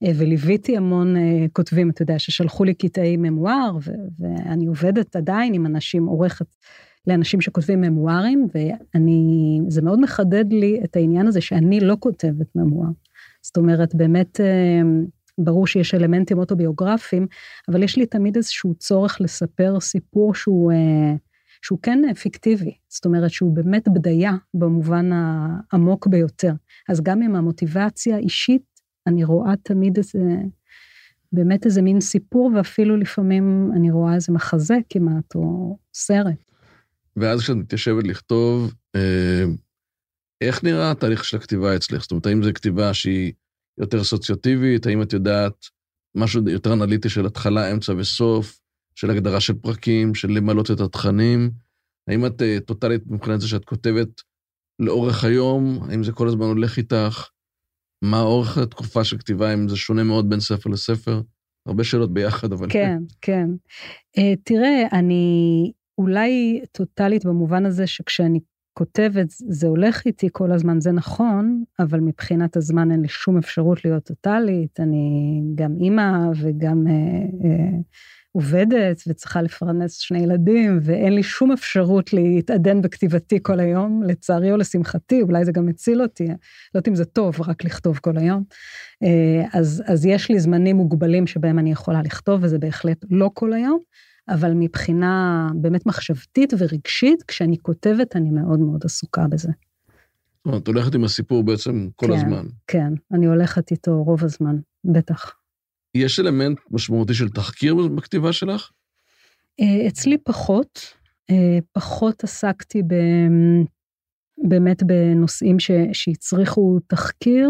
אה, 0.04 0.12
וליוויתי 0.16 0.78
המון 0.78 1.18
אה, 1.18 1.46
כותבים, 1.54 1.90
אתה 1.90 2.02
יודע, 2.02 2.20
ששלחו 2.20 2.64
לי 2.64 2.74
קטעי 2.74 3.18
ממואר, 3.18 3.78
ואני 4.20 4.66
עובדת 4.66 5.16
עדיין 5.16 5.54
עם 5.54 5.66
אנשים, 5.66 6.06
עורכת 6.06 6.46
לאנשים 7.08 7.42
שכותבים 7.42 7.82
ממוארים, 7.82 8.48
ואני, 8.56 9.60
זה 9.68 9.82
מאוד 9.82 10.00
מחדד 10.00 10.54
לי 10.54 10.80
את 10.84 10.96
העניין 10.96 11.28
הזה 11.28 11.42
שאני 11.42 11.80
לא 11.80 11.96
כותבת 12.00 12.56
ממואר. 12.56 12.90
זאת 13.42 13.58
אומרת, 13.58 13.96
באמת, 13.96 14.40
ברור 15.38 15.67
שיש 15.67 15.93
אלמנטים 15.93 16.38
אוטוביוגרפיים, 16.38 17.28
אבל 17.71 17.84
יש 17.84 17.98
לי 17.98 18.06
תמיד 18.06 18.36
איזשהו 18.36 18.76
צורך 18.76 19.21
לספר 19.21 19.80
סיפור 19.80 20.36
שהוא... 20.36 20.71
שהוא 21.65 21.80
כן 21.82 22.13
פיקטיבי, 22.13 22.78
זאת 22.89 23.06
אומרת 23.06 23.32
שהוא 23.32 23.56
באמת 23.56 23.88
בדיה 23.88 24.32
במובן 24.54 25.10
העמוק 25.13 26.08
ביותר. 26.08 26.54
אז 26.89 27.02
גם 27.02 27.21
עם 27.21 27.36
המוטיבציה 27.36 28.15
האישית, 28.15 28.62
אני 29.08 29.24
רואה 29.24 29.54
תמיד 29.63 29.98
איזה, 29.98 30.19
באמת 31.32 31.65
איזה 31.65 31.82
מין 31.82 32.02
סיפור, 32.02 32.52
ואפילו 32.56 32.98
לפעמים 32.98 33.71
אני 33.76 33.91
רואה 33.91 34.15
איזה 34.15 34.34
מחזה 34.34 34.78
כמעט, 34.89 35.36
או 35.36 35.78
סרט. 35.93 36.52
ואז 37.15 37.39
כשאת 37.39 37.56
מתיישבת 37.56 38.04
לכתוב, 38.04 38.74
אה, 38.95 39.43
איך 40.41 40.63
נראה 40.63 40.91
התהליך 40.91 41.26
של 41.26 41.38
הכתיבה 41.38 41.76
אצלך? 41.76 42.02
זאת 42.02 42.12
אומרת, 42.12 42.26
האם 42.26 42.43
זו 42.43 42.50
כתיבה 42.54 42.93
שהיא 42.93 43.34
יותר 43.78 44.04
סוציוטיבית? 44.04 44.86
האם 44.86 45.02
את 45.02 45.14
יודעת 45.14 45.66
משהו 46.16 46.50
יותר 46.50 46.74
אנליטי 46.74 47.10
של 47.10 47.26
התחלה, 47.26 47.72
אמצע 47.72 47.94
וסוף? 47.98 48.60
של 48.96 49.10
הגדרה 49.10 49.40
של 49.40 49.54
פרקים, 49.54 50.16
של 50.16 50.32
למלות 50.32 50.72
את 50.72 50.80
התכנים? 50.80 51.52
האם 52.08 52.26
את 52.26 52.42
uh, 52.42 52.66
טוטאלית 52.66 53.02
מבחינת 53.08 53.42
זה 53.42 53.48
שאת 53.48 53.66
כותבת 53.66 54.22
לאורך 54.80 55.24
היום? 55.24 55.80
האם 55.90 56.04
זה 56.04 56.12
כל 56.12 56.28
הזמן 56.28 56.46
הולך 56.46 56.78
איתך? 56.78 57.30
מה 58.04 58.22
אורך 58.22 58.58
התקופה 58.58 59.04
של 59.04 59.18
כתיבה, 59.18 59.54
אם 59.54 59.70
זה 59.70 59.76
שונה 59.76 60.04
מאוד 60.04 60.30
בין 60.30 60.40
ספר 60.40 60.70
לספר? 60.70 61.22
הרבה 61.68 61.84
שאלות 61.84 62.14
ביחד, 62.14 62.54
אבל... 62.54 62.68
כן, 62.70 62.98
כן. 63.22 63.50
Uh, 64.18 64.22
תראה, 64.44 64.88
אני 64.94 65.72
אולי 65.98 66.62
טוטאלית 66.72 67.26
במובן 67.26 67.66
הזה 67.66 67.88
שכשאני 67.88 68.40
כותבת, 68.78 69.28
זה 69.30 69.68
הולך 69.68 70.06
איתי 70.06 70.30
כל 70.32 70.52
הזמן, 70.52 70.82
זה 70.82 70.92
נכון, 70.92 71.64
אבל 71.80 72.00
מבחינת 72.00 72.58
הזמן 72.58 72.92
אין 72.92 73.02
לי 73.02 73.08
שום 73.08 73.38
אפשרות 73.38 73.86
להיות 73.86 74.04
טוטאלית. 74.04 74.80
אני 74.80 75.42
גם 75.56 75.76
אימא 75.80 76.30
וגם... 76.42 76.84
Uh, 76.88 77.44
uh, 77.44 78.16
עובדת 78.36 79.02
וצריכה 79.08 79.42
לפרנס 79.42 79.98
שני 79.98 80.20
ילדים, 80.20 80.80
ואין 80.82 81.14
לי 81.14 81.24
שום 81.24 81.52
אפשרות 81.52 82.14
להתעדן 82.14 82.82
בכתיבתי 82.82 83.40
כל 83.42 83.60
היום, 83.60 84.04
לצערי 84.04 84.52
או 84.52 84.58
לשמחתי, 84.58 85.22
אולי 85.22 85.46
זה 85.46 85.52
גם 85.52 85.70
הציל 85.70 86.02
אותי, 86.02 86.28
לא 86.28 86.34
יודעת 86.76 86.88
אם 86.88 86.96
זה 86.96 87.06
טוב 87.06 87.42
רק 87.42 87.64
לכתוב 87.64 87.98
כל 87.98 88.18
היום. 88.18 88.44
אה, 89.04 89.60
אז, 89.60 89.84
אז 89.86 90.06
יש 90.06 90.30
לי 90.32 90.40
זמנים 90.40 90.76
מוגבלים 90.76 91.28
שבהם 91.28 91.60
אני 91.60 91.72
יכולה 91.72 92.02
לכתוב, 92.02 92.40
וזה 92.44 92.60
בהחלט 92.60 93.06
לא 93.10 93.32
כל 93.34 93.54
היום, 93.54 93.80
אבל 94.30 94.54
מבחינה 94.54 95.48
באמת 95.56 95.86
מחשבתית 95.86 96.54
ורגשית, 96.58 97.24
כשאני 97.24 97.58
כותבת, 97.62 98.16
אני 98.16 98.30
מאוד 98.30 98.60
מאוד 98.60 98.82
עסוקה 98.86 99.28
בזה. 99.28 99.52
את 100.58 100.68
הולכת 100.68 100.96
עם 100.96 101.04
הסיפור 101.04 101.44
בעצם 101.44 101.90
כל 101.96 102.08
כן, 102.08 102.14
הזמן. 102.14 102.46
כן, 102.68 102.94
אני 103.12 103.26
הולכת 103.26 103.72
איתו 103.72 104.04
רוב 104.04 104.24
הזמן, 104.24 104.56
בטח. 104.86 105.36
יש 105.96 106.20
אלמנט 106.20 106.60
משמעותי 106.72 107.14
של 107.14 107.30
תחקיר 107.30 107.76
בכתיבה 107.96 108.34
שלך? 108.34 108.72
אה, 109.60 109.88
אצלי 109.88 110.18
פחות. 110.18 110.80
אה, 111.30 111.60
פחות 111.72 112.24
עסקתי 112.24 112.84
ב... 112.84 112.94
באמת 114.38 114.84
בנושאים 114.84 115.60
ש... 115.60 115.72
שהצריכו 115.94 116.80
תחקיר. 116.88 117.50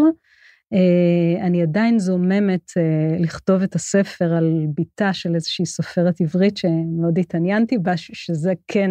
אה, 0.72 1.46
אני 1.46 1.62
עדיין 1.62 1.98
זוממת 1.98 2.72
לכתוב 3.20 3.62
את 3.62 3.74
הספר 3.74 4.32
על 4.32 4.66
בתה 4.74 5.12
של 5.12 5.34
איזושהי 5.34 5.66
סופרת 5.66 6.20
עברית 6.20 6.56
שמאוד 6.56 7.18
התעניינתי 7.18 7.78
בה, 7.78 7.96
שזה 7.96 8.52
כן, 8.66 8.90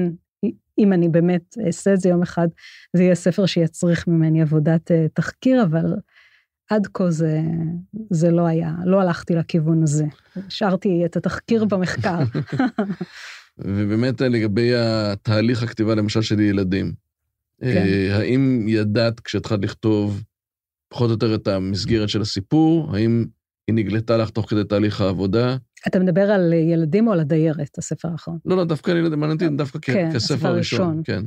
אם 0.78 0.94
אני 0.94 1.10
באמת 1.10 1.56
אעשה 1.66 1.94
את 1.94 2.00
זה 2.00 2.10
יום 2.10 2.22
אחד, 2.22 2.48
זה 2.94 3.04
יהיה 3.04 3.16
ספר 3.16 3.46
שיצריך 3.46 4.08
ממני 4.08 4.42
עבודת 4.42 4.92
תחקיר, 5.14 5.64
אבל 5.64 5.96
עד 6.70 6.88
כה 6.94 7.12
זה, 7.12 7.42
זה 8.10 8.32
לא 8.32 8.46
היה, 8.48 8.74
לא 8.86 9.02
הלכתי 9.02 9.36
לכיוון 9.36 9.84
הזה. 9.84 10.06
השארתי 10.36 11.06
את 11.06 11.18
התחקיר 11.18 11.66
במחקר. 11.66 12.20
ובאמת 13.58 14.22
לגבי 14.22 14.72
התהליך 14.76 15.64
הכתיבה, 15.64 15.96
למשל, 15.96 16.22
של 16.22 16.40
ילדים, 16.40 16.94
כן. 17.62 17.68
אה, 17.68 18.18
האם 18.18 18.66
ידעת 18.68 19.20
כשהתחלת 19.20 19.64
לכתוב 19.64 20.24
פחות 20.90 21.10
או 21.10 21.14
יותר 21.14 21.36
את 21.36 21.48
המסגרת 21.48 22.10
של 22.10 22.22
הסיפור? 22.22 22.96
האם 22.96 23.26
היא 23.68 23.76
נגלתה 23.76 24.18
לך 24.18 24.30
תוך 24.30 24.50
כדי 24.50 24.64
תהליך 24.64 25.02
העבודה? 25.02 25.58
אתה 25.88 26.00
מדבר 26.00 26.32
על 26.32 26.54
ילדים 26.54 27.08
או 27.08 27.14
על 27.14 27.20
הדיירת, 27.20 27.78
הספר 27.78 28.08
האחרון? 28.08 28.38
לא, 28.46 28.58
לא, 28.58 28.64
דווקא 28.66 28.92
על 28.92 28.98
ילדים, 28.98 29.20
מעניין 29.20 29.38
אותי 29.38 29.58
דווקא 29.58 29.80
כן, 29.82 30.10
כספר 30.14 30.48
הראשון. 30.48 31.02
כן, 31.04 31.24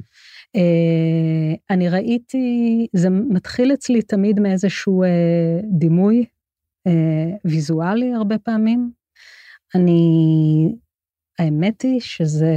Uh, 0.57 1.57
אני 1.71 1.89
ראיתי, 1.89 2.87
זה 2.93 3.11
מתחיל 3.11 3.73
אצלי 3.73 4.03
תמיד 4.03 4.41
מאיזשהו 4.41 5.05
uh, 5.05 5.07
דימוי 5.79 6.25
uh, 6.89 6.93
ויזואלי 7.45 8.13
הרבה 8.13 8.39
פעמים. 8.39 8.91
אני, 9.75 10.75
האמת 11.39 11.83
היא 11.83 12.01
שזה 12.01 12.55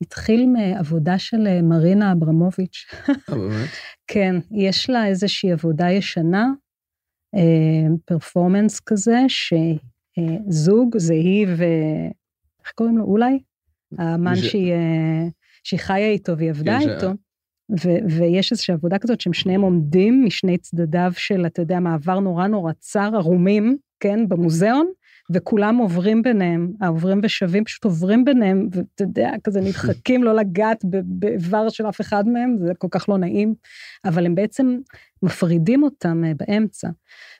התחיל 0.00 0.46
מעבודה 0.46 1.18
של 1.18 1.62
מרינה 1.62 2.12
אברמוביץ'. 2.12 2.86
אה, 3.08 3.14
באמת? 3.28 3.68
כן, 4.12 4.36
יש 4.50 4.90
לה 4.90 5.06
איזושהי 5.06 5.52
עבודה 5.52 5.90
ישנה, 5.90 6.48
פרפורמנס 8.04 8.80
כזה, 8.80 9.18
שזוג, 9.28 10.98
זה 10.98 11.14
היא 11.14 11.46
ו... 11.48 11.64
איך 12.64 12.72
קוראים 12.74 12.98
לו? 12.98 13.04
אולי? 13.04 13.38
האמן 13.98 14.36
שהיא... 14.36 14.74
שהיא 15.64 15.80
חיה 15.80 16.10
איתו 16.10 16.38
והיא 16.38 16.50
עבדה 16.50 16.78
כן, 16.80 16.88
איתו. 16.90 17.10
ו- 17.84 18.16
ויש 18.18 18.52
איזושהי 18.52 18.74
עבודה 18.74 18.98
כזאת 18.98 19.20
שהם 19.20 19.32
שניהם 19.32 19.60
עומדים 19.60 20.24
משני 20.24 20.58
צדדיו 20.58 21.12
של, 21.16 21.46
אתה 21.46 21.62
יודע, 21.62 21.80
מעבר 21.80 22.20
נורא 22.20 22.46
נורא 22.46 22.72
צר, 22.72 23.10
ערומים, 23.14 23.76
כן, 24.00 24.28
במוזיאון, 24.28 24.86
וכולם 25.34 25.76
עוברים 25.76 26.22
ביניהם, 26.22 26.72
העוברים 26.80 27.20
ושווים 27.22 27.64
פשוט 27.64 27.84
עוברים 27.84 28.24
ביניהם, 28.24 28.68
ואתה 28.72 29.04
יודע, 29.04 29.32
כזה 29.44 29.60
נדחקים 29.66 30.24
לא 30.24 30.34
לגעת 30.34 30.84
באיבר 31.04 31.68
של 31.68 31.88
אף 31.88 32.00
אחד 32.00 32.28
מהם, 32.28 32.56
זה 32.66 32.74
כל 32.78 32.88
כך 32.90 33.08
לא 33.08 33.18
נעים, 33.18 33.54
אבל 34.04 34.26
הם 34.26 34.34
בעצם 34.34 34.78
מפרידים 35.22 35.82
אותם 35.82 36.24
אה, 36.24 36.32
באמצע. 36.36 36.88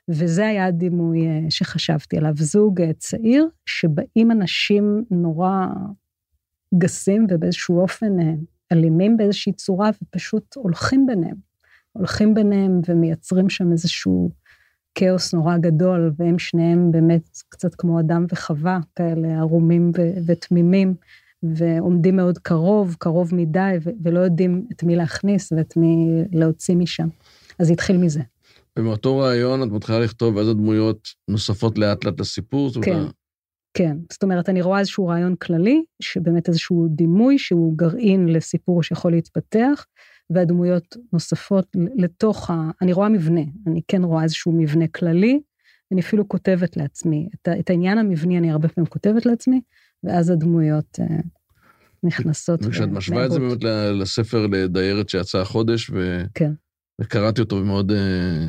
וזה 0.08 0.46
היה 0.46 0.66
הדימוי 0.66 1.26
אה, 1.26 1.40
שחשבתי 1.50 2.16
עליו, 2.16 2.32
זוג 2.36 2.80
אה, 2.80 2.92
צעיר, 2.92 3.48
שבאים 3.66 4.30
אנשים 4.30 5.04
נורא 5.10 5.66
גסים 6.78 7.26
ובאיזשהו 7.30 7.80
אופן 7.80 8.12
אלימים 8.72 9.16
באיזושהי 9.16 9.52
צורה, 9.52 9.90
ופשוט 10.02 10.54
הולכים 10.56 11.06
ביניהם. 11.06 11.36
הולכים 11.92 12.34
ביניהם 12.34 12.80
ומייצרים 12.88 13.48
שם 13.48 13.72
איזשהו 13.72 14.30
כאוס 14.94 15.34
נורא 15.34 15.56
גדול, 15.56 16.12
והם 16.16 16.38
שניהם 16.38 16.92
באמת 16.92 17.38
קצת 17.48 17.74
כמו 17.74 18.00
אדם 18.00 18.26
וחווה, 18.32 18.78
כאלה 18.96 19.38
ערומים 19.38 19.92
ו- 19.98 20.12
ותמימים, 20.26 20.94
ועומדים 21.42 22.16
מאוד 22.16 22.38
קרוב, 22.38 22.96
קרוב 22.98 23.34
מדי, 23.34 23.76
ו- 23.82 23.90
ולא 24.02 24.20
יודעים 24.20 24.66
את 24.72 24.82
מי 24.82 24.96
להכניס 24.96 25.52
ואת 25.52 25.76
מי 25.76 26.22
להוציא 26.32 26.76
משם. 26.76 27.08
אז 27.58 27.70
התחיל 27.70 27.96
מזה. 27.96 28.20
ומאותו 28.78 29.18
רעיון 29.18 29.62
את 29.62 29.68
מתחילה 29.68 30.00
לכתוב 30.00 30.38
איזה 30.38 30.54
דמויות 30.54 31.08
נוספות 31.28 31.78
לאט 31.78 32.04
לאט 32.04 32.20
לסיפור? 32.20 32.70
כן, 32.82 33.02
כן, 33.74 33.96
זאת 34.12 34.22
אומרת, 34.22 34.48
אני 34.48 34.62
רואה 34.62 34.78
איזשהו 34.78 35.06
רעיון 35.06 35.36
כללי, 35.36 35.82
שבאמת 36.02 36.48
איזשהו 36.48 36.88
דימוי 36.90 37.38
שהוא 37.38 37.76
גרעין 37.76 38.28
לסיפור 38.28 38.82
שיכול 38.82 39.12
להתפתח, 39.12 39.86
והדמויות 40.30 40.96
נוספות 41.12 41.76
לתוך 41.96 42.50
ה... 42.50 42.70
אני 42.82 42.92
רואה 42.92 43.08
מבנה, 43.08 43.40
אני 43.66 43.80
כן 43.88 44.04
רואה 44.04 44.22
איזשהו 44.22 44.52
מבנה 44.52 44.88
כללי, 44.88 45.40
אני 45.92 46.00
אפילו 46.00 46.28
כותבת 46.28 46.76
לעצמי. 46.76 47.28
את, 47.34 47.48
את 47.60 47.70
העניין 47.70 47.98
המבני 47.98 48.38
אני 48.38 48.50
הרבה 48.50 48.68
פעמים 48.68 48.86
כותבת 48.86 49.26
לעצמי, 49.26 49.60
ואז 50.04 50.30
הדמויות 50.30 50.98
אה, 51.00 51.16
נכנסות. 52.02 52.60
וכשאת 52.64 52.88
משווה 52.88 53.26
את 53.26 53.30
זה 53.30 53.40
באמת 53.40 53.64
לספר 54.00 54.46
לדיירת 54.46 55.08
שיצא 55.08 55.38
החודש, 55.38 55.90
ו... 55.90 56.24
כן. 56.34 56.52
וקראתי 57.00 57.40
אותו 57.40 57.56
ומאוד... 57.56 57.92
אה, 57.92 58.46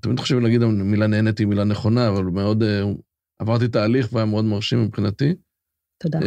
תמיד 0.00 0.20
חושבים 0.20 0.42
להגיד 0.42 0.62
המילה 0.62 1.06
נהנית 1.06 1.38
היא 1.38 1.46
מילה 1.46 1.64
נכונה, 1.64 2.08
אבל 2.08 2.24
מאוד... 2.24 2.62
אה, 2.62 2.82
עברתי 3.38 3.68
תהליך 3.68 4.12
והיה 4.12 4.26
מאוד 4.26 4.44
מרשים 4.44 4.82
מבחינתי. 4.82 5.34
תודה. 5.98 6.18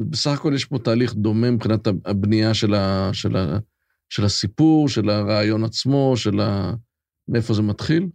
אה, 0.00 0.06
בסך 0.10 0.30
הכל 0.30 0.52
יש 0.54 0.64
פה 0.64 0.78
תהליך 0.78 1.14
דומה 1.14 1.50
מבחינת 1.50 1.86
הבנייה 2.04 2.54
של, 2.54 2.74
ה, 2.74 3.10
של, 3.12 3.36
ה, 3.36 3.58
של 4.08 4.24
הסיפור, 4.24 4.88
של 4.88 5.10
הרעיון 5.10 5.64
עצמו, 5.64 6.16
של 6.16 6.40
ה... 6.40 6.74
מאיפה 7.28 7.54
זה 7.54 7.62
מתחיל. 7.62 8.08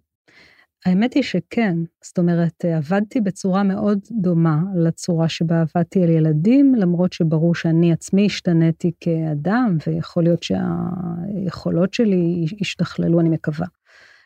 האמת 0.85 1.13
היא 1.13 1.23
שכן, 1.23 1.77
זאת 2.03 2.19
אומרת, 2.19 2.65
עבדתי 2.65 3.21
בצורה 3.21 3.63
מאוד 3.63 3.99
דומה 4.11 4.61
לצורה 4.75 5.29
שבה 5.29 5.61
עבדתי 5.61 6.03
על 6.03 6.09
ילדים, 6.09 6.75
למרות 6.75 7.13
שברור 7.13 7.55
שאני 7.55 7.91
עצמי 7.91 8.25
השתניתי 8.25 8.91
כאדם, 8.99 9.77
ויכול 9.87 10.23
להיות 10.23 10.43
שהיכולות 10.43 11.93
שלי 11.93 12.45
השתכללו, 12.61 13.19
אני 13.19 13.29
מקווה, 13.29 13.67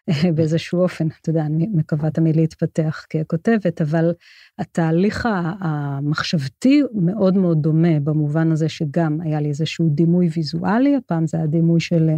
באיזשהו 0.36 0.82
אופן. 0.82 1.08
אתה 1.22 1.30
יודע, 1.30 1.46
אני 1.46 1.68
מקווה 1.74 2.12
תמיד 2.12 2.36
להתפתח 2.36 3.06
ככותבת, 3.10 3.82
אבל 3.82 4.14
התהליך 4.60 5.28
המחשבתי 5.60 6.82
מאוד 6.94 7.38
מאוד 7.38 7.62
דומה, 7.62 8.00
במובן 8.00 8.52
הזה 8.52 8.70
שגם 8.70 9.22
היה 9.22 9.42
לי 9.42 9.50
איזשהו 9.50 9.90
דימוי 9.90 10.30
ויזואלי, 10.36 10.96
הפעם 10.96 11.28
זה 11.28 11.38
היה 11.38 11.48
דימוי 11.48 11.80
של 11.80 12.10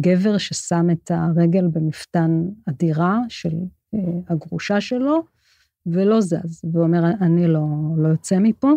גבר 0.00 0.38
ששם 0.38 0.86
את 0.92 1.10
הרגל 1.10 1.66
במפתן 1.72 2.42
הדירה 2.66 3.18
של 3.28 3.54
אה, 3.94 4.00
הגרושה 4.28 4.80
שלו, 4.80 5.24
ולא 5.86 6.20
זז, 6.20 6.62
ואומר, 6.72 7.02
אני 7.20 7.46
לא, 7.46 7.66
לא 7.96 8.08
יוצא 8.08 8.38
מפה. 8.38 8.72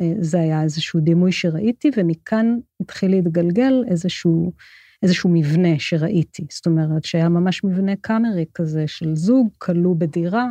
אה, 0.00 0.12
זה 0.20 0.40
היה 0.40 0.62
איזשהו 0.62 1.00
דימוי 1.00 1.32
שראיתי, 1.32 1.90
ומכאן 1.96 2.58
התחיל 2.80 3.10
להתגלגל 3.10 3.84
איזשהו, 3.88 4.52
איזשהו 5.02 5.30
מבנה 5.30 5.78
שראיתי. 5.78 6.46
זאת 6.50 6.66
אומרת, 6.66 7.04
שהיה 7.04 7.28
ממש 7.28 7.64
מבנה 7.64 7.92
קאמרי 8.00 8.44
כזה 8.54 8.86
של 8.86 9.16
זוג, 9.16 9.48
כלוא 9.58 9.96
בדירה, 9.96 10.46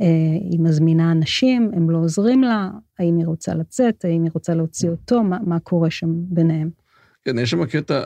אה, 0.00 0.06
היא 0.50 0.60
מזמינה 0.60 1.12
אנשים, 1.12 1.70
הם 1.76 1.90
לא 1.90 1.98
עוזרים 1.98 2.42
לה, 2.42 2.70
האם 2.98 3.18
היא 3.18 3.26
רוצה 3.26 3.54
לצאת, 3.54 4.04
האם 4.04 4.22
היא 4.22 4.30
רוצה 4.34 4.54
להוציא 4.54 4.90
אותו, 4.90 5.22
מה, 5.22 5.38
מה 5.46 5.60
קורה 5.60 5.90
שם 5.90 6.08
ביניהם. 6.14 6.70
כן, 7.24 7.38
יש 7.38 7.50
שם 7.50 7.66
קטע, 7.66 8.04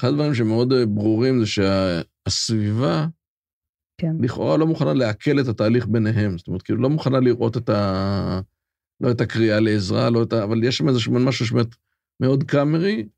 אחד 0.00 0.08
הדברים 0.08 0.34
שמאוד 0.34 0.72
אה, 0.72 0.86
ברורים 0.86 1.40
זה 1.40 1.46
שהסביבה, 1.46 3.06
כן. 3.98 4.16
לכאורה 4.20 4.56
לא 4.56 4.66
מוכנה 4.66 4.94
לעכל 4.94 5.40
את 5.40 5.48
התהליך 5.48 5.86
ביניהם. 5.86 6.38
זאת 6.38 6.48
אומרת, 6.48 6.62
כאילו, 6.62 6.82
לא 6.82 6.90
מוכנה 6.90 7.20
לראות 7.20 7.56
את 7.56 7.68
ה... 7.68 8.40
לא 9.00 9.10
את 9.10 9.20
הקריאה 9.20 9.60
לעזרה, 9.60 10.10
לא 10.10 10.22
את 10.22 10.32
ה... 10.32 10.44
אבל 10.44 10.64
יש 10.64 10.76
שם 10.76 10.88
איזשהו 10.88 11.12
משהו 11.12 11.46
שבאמת 11.46 11.74
מאוד 12.20 12.44
קאמרי, 12.44 13.08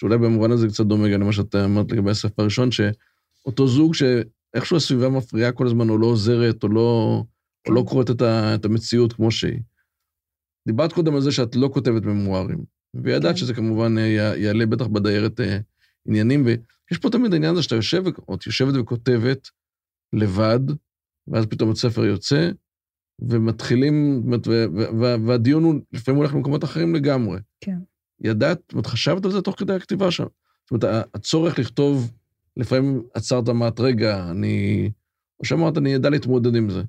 שאולי 0.00 0.18
במובן 0.18 0.50
הזה 0.50 0.68
קצת 0.68 0.86
דומה 0.86 1.08
גם 1.08 1.20
למה 1.20 1.32
שאתה 1.32 1.64
אמרת 1.64 1.92
לגבי 1.92 2.10
הספר 2.10 2.42
הראשון, 2.42 2.68
שאותו 2.70 3.68
זוג 3.68 3.94
שאיכשהו 3.94 4.76
הסביבה 4.76 5.08
מפריעה 5.08 5.52
כל 5.52 5.66
הזמן, 5.66 5.90
או 5.90 5.98
לא 5.98 6.06
עוזרת, 6.06 6.62
או 6.62 6.68
לא. 6.68 7.22
או 7.68 7.72
לא 7.72 7.84
קוראת 7.88 8.10
את, 8.10 8.22
ה... 8.22 8.54
את 8.54 8.64
המציאות 8.64 9.12
כמו 9.12 9.30
שהיא. 9.30 9.60
דיברת 10.66 10.92
קודם 10.92 11.14
על 11.14 11.20
זה 11.20 11.32
שאת 11.32 11.56
לא 11.56 11.70
כותבת 11.72 12.02
ממוארים, 12.02 12.64
וידעת. 12.94 13.36
שזה 13.36 13.54
כמובן 13.54 13.98
אה, 13.98 14.34
יעלה 14.36 14.66
בטח 14.66 14.86
בדיירת 14.86 15.40
אה, 15.40 15.58
עניינים, 16.08 16.44
ויש 16.44 16.98
פה 16.98 17.10
תמיד 17.10 17.32
העניין 17.32 17.52
הזה 17.52 17.62
שאתה 17.62 17.74
יושב, 17.74 18.02
או 18.28 18.34
את 18.34 18.46
יושבת 18.46 18.74
וכותבת 18.80 19.48
לבד, 20.12 20.60
ואז 21.28 21.46
פתאום 21.46 21.70
הספר 21.70 22.04
יוצא, 22.04 22.50
ומתחילים, 23.28 24.24
והדיון 25.26 25.64
הוא 25.64 25.74
לפעמים 25.92 26.18
הולך 26.18 26.34
למקומות 26.34 26.64
אחרים 26.64 26.94
לגמרי. 26.94 27.38
כן. 27.60 27.78
ידעת, 28.20 28.58
זאת 28.58 28.72
אומרת, 28.72 28.86
חשבת 28.86 29.24
על 29.24 29.30
זה 29.30 29.42
תוך 29.42 29.58
כדי 29.58 29.74
הכתיבה 29.74 30.10
שם. 30.10 30.26
זאת 30.70 30.84
אומרת, 30.84 31.08
הצורך 31.14 31.58
לכתוב, 31.58 32.10
לפעמים 32.56 33.02
עצרת 33.14 33.48
אמרת, 33.48 33.80
רגע, 33.80 34.30
אני... 34.30 34.90
או 35.40 35.44
שאמרת, 35.44 35.78
אני 35.78 35.96
אדע 35.96 36.10
להתמודד 36.10 36.56
עם 36.56 36.70
זה. 36.70 36.82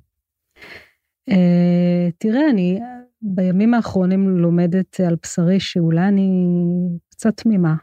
אה, 1.29 2.09
תראה, 2.17 2.49
אני 2.49 2.79
בימים 3.21 3.73
האחרונים 3.73 4.29
לומדת 4.29 4.99
על 4.99 5.15
בשרי 5.23 5.59
שאולי 5.59 6.07
אני 6.07 6.29
קצת 7.09 7.37
תמימה. 7.37 7.75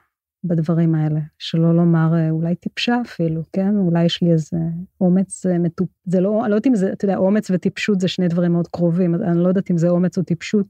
בדברים 0.44 0.94
האלה, 0.94 1.20
שלא 1.38 1.74
לומר 1.74 2.14
אה, 2.14 2.30
אולי 2.30 2.54
טיפשה 2.54 3.00
אפילו, 3.06 3.42
כן? 3.52 3.76
אולי 3.76 4.04
יש 4.04 4.22
לי 4.22 4.32
איזה 4.32 4.56
אומץ 5.00 5.46
אה, 5.46 5.58
מטופ... 5.58 5.88
זה 6.04 6.20
לא, 6.20 6.40
אני 6.42 6.50
לא 6.50 6.54
יודעת 6.54 6.66
אם 6.66 6.74
זה, 6.74 6.92
אתה 6.92 7.04
יודע, 7.04 7.16
אומץ 7.16 7.50
וטיפשות 7.50 8.00
זה 8.00 8.08
שני 8.08 8.28
דברים 8.28 8.52
מאוד 8.52 8.68
קרובים, 8.68 9.14
אני 9.14 9.38
לא 9.42 9.48
יודעת 9.48 9.70
אם 9.70 9.78
זה 9.78 9.88
אומץ 9.88 10.18
או 10.18 10.22
טיפשות, 10.22 10.66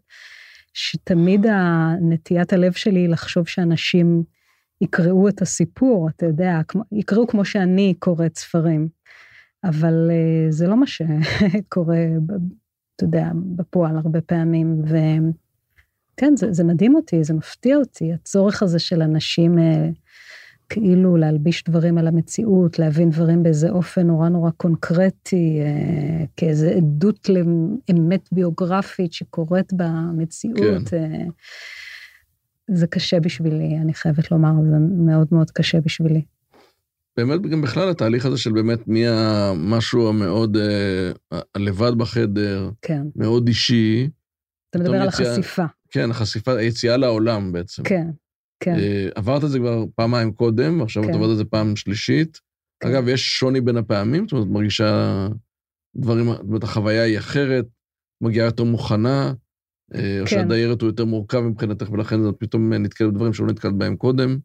שתמיד 0.74 1.46
הנטיית 1.46 2.52
הלב 2.52 2.72
שלי 2.72 3.00
היא 3.00 3.08
לחשוב 3.08 3.48
שאנשים 3.48 4.22
יקראו 4.80 5.28
את 5.28 5.42
הסיפור, 5.42 6.08
אתה 6.08 6.26
יודע, 6.26 6.60
יקראו 6.92 7.26
כמו 7.26 7.44
שאני 7.44 7.94
קוראת 7.98 8.38
ספרים, 8.38 8.88
אבל 9.64 10.10
אה, 10.10 10.50
זה 10.50 10.66
לא 10.66 10.76
מה 10.76 10.86
שקורה, 10.86 12.04
אתה 12.96 13.04
יודע, 13.04 13.30
בפועל 13.56 13.96
הרבה 13.96 14.20
פעמים, 14.20 14.82
ו... 14.88 14.96
כן, 16.16 16.36
זה, 16.36 16.52
זה 16.52 16.64
מדהים 16.64 16.94
אותי, 16.94 17.24
זה 17.24 17.34
מפתיע 17.34 17.76
אותי, 17.76 18.12
הצורך 18.12 18.62
הזה 18.62 18.78
של 18.78 19.02
אנשים 19.02 19.58
אה, 19.58 19.88
כאילו 20.68 21.16
להלביש 21.16 21.64
דברים 21.64 21.98
על 21.98 22.06
המציאות, 22.06 22.78
להבין 22.78 23.10
דברים 23.10 23.42
באיזה 23.42 23.70
אופן 23.70 24.06
נורא 24.06 24.28
נורא 24.28 24.50
קונקרטי, 24.50 25.60
אה, 25.60 26.24
כאיזה 26.36 26.70
עדות 26.70 27.28
לאמת 27.28 28.28
ביוגרפית 28.32 29.12
שקורית 29.12 29.72
במציאות. 29.72 30.88
כן. 30.88 30.96
אה, 30.96 31.24
זה 32.70 32.86
קשה 32.86 33.20
בשבילי, 33.20 33.78
אני 33.82 33.94
חייבת 33.94 34.30
לומר, 34.30 34.52
זה 34.70 34.76
מאוד 35.06 35.28
מאוד 35.32 35.50
קשה 35.50 35.80
בשבילי. 35.80 36.22
באמת, 37.16 37.42
גם 37.42 37.62
בכלל 37.62 37.88
התהליך 37.88 38.26
הזה 38.26 38.38
של 38.38 38.52
באמת 38.52 38.88
מי 38.88 39.08
המשהו 39.08 40.08
המאוד 40.08 40.56
אה, 40.56 41.40
הלבד 41.54 41.98
בחדר, 41.98 42.70
כן. 42.82 43.02
מאוד 43.16 43.48
אישי. 43.48 44.08
אתה 44.70 44.78
מדבר 44.78 45.02
על 45.02 45.08
יציאה, 45.08 45.32
החשיפה. 45.32 45.64
כן, 45.90 46.10
החשיפה, 46.10 46.52
היציאה 46.52 46.96
לעולם 46.96 47.52
בעצם. 47.52 47.82
כן, 47.82 48.06
כן. 48.60 48.74
Uh, 48.74 49.12
עברת 49.14 49.44
את 49.44 49.50
זה 49.50 49.58
כבר 49.58 49.84
פעמיים 49.94 50.32
קודם, 50.32 50.82
עכשיו 50.82 51.02
כן. 51.02 51.10
את 51.10 51.14
עוברת 51.14 51.30
את 51.32 51.36
זה 51.36 51.44
פעם 51.44 51.76
שלישית. 51.76 52.40
כן. 52.82 52.88
אגב, 52.88 53.08
יש 53.08 53.38
שוני 53.38 53.60
בין 53.60 53.76
הפעמים, 53.76 54.24
זאת 54.24 54.32
אומרת, 54.32 54.46
את 54.46 54.52
מרגישה 54.52 55.28
דברים, 55.96 56.26
זאת 56.26 56.40
אומרת, 56.40 56.64
החוויה 56.64 57.02
היא 57.02 57.18
אחרת, 57.18 57.66
מגיעה 58.22 58.46
יותר 58.46 58.64
מוכנה, 58.64 59.32
uh, 59.92 59.96
כן. 59.96 60.20
או 60.20 60.26
שהדיירת 60.26 60.82
הוא 60.82 60.88
יותר 60.88 61.04
מורכב 61.04 61.40
מבחינתך, 61.40 61.90
ולכן 61.90 62.28
את 62.28 62.34
פתאום 62.38 62.72
נתקלת 62.72 63.12
בדברים 63.12 63.32
שלא 63.32 63.46
נתקלת 63.46 63.74
בהם 63.74 63.96
קודם. 63.96 64.38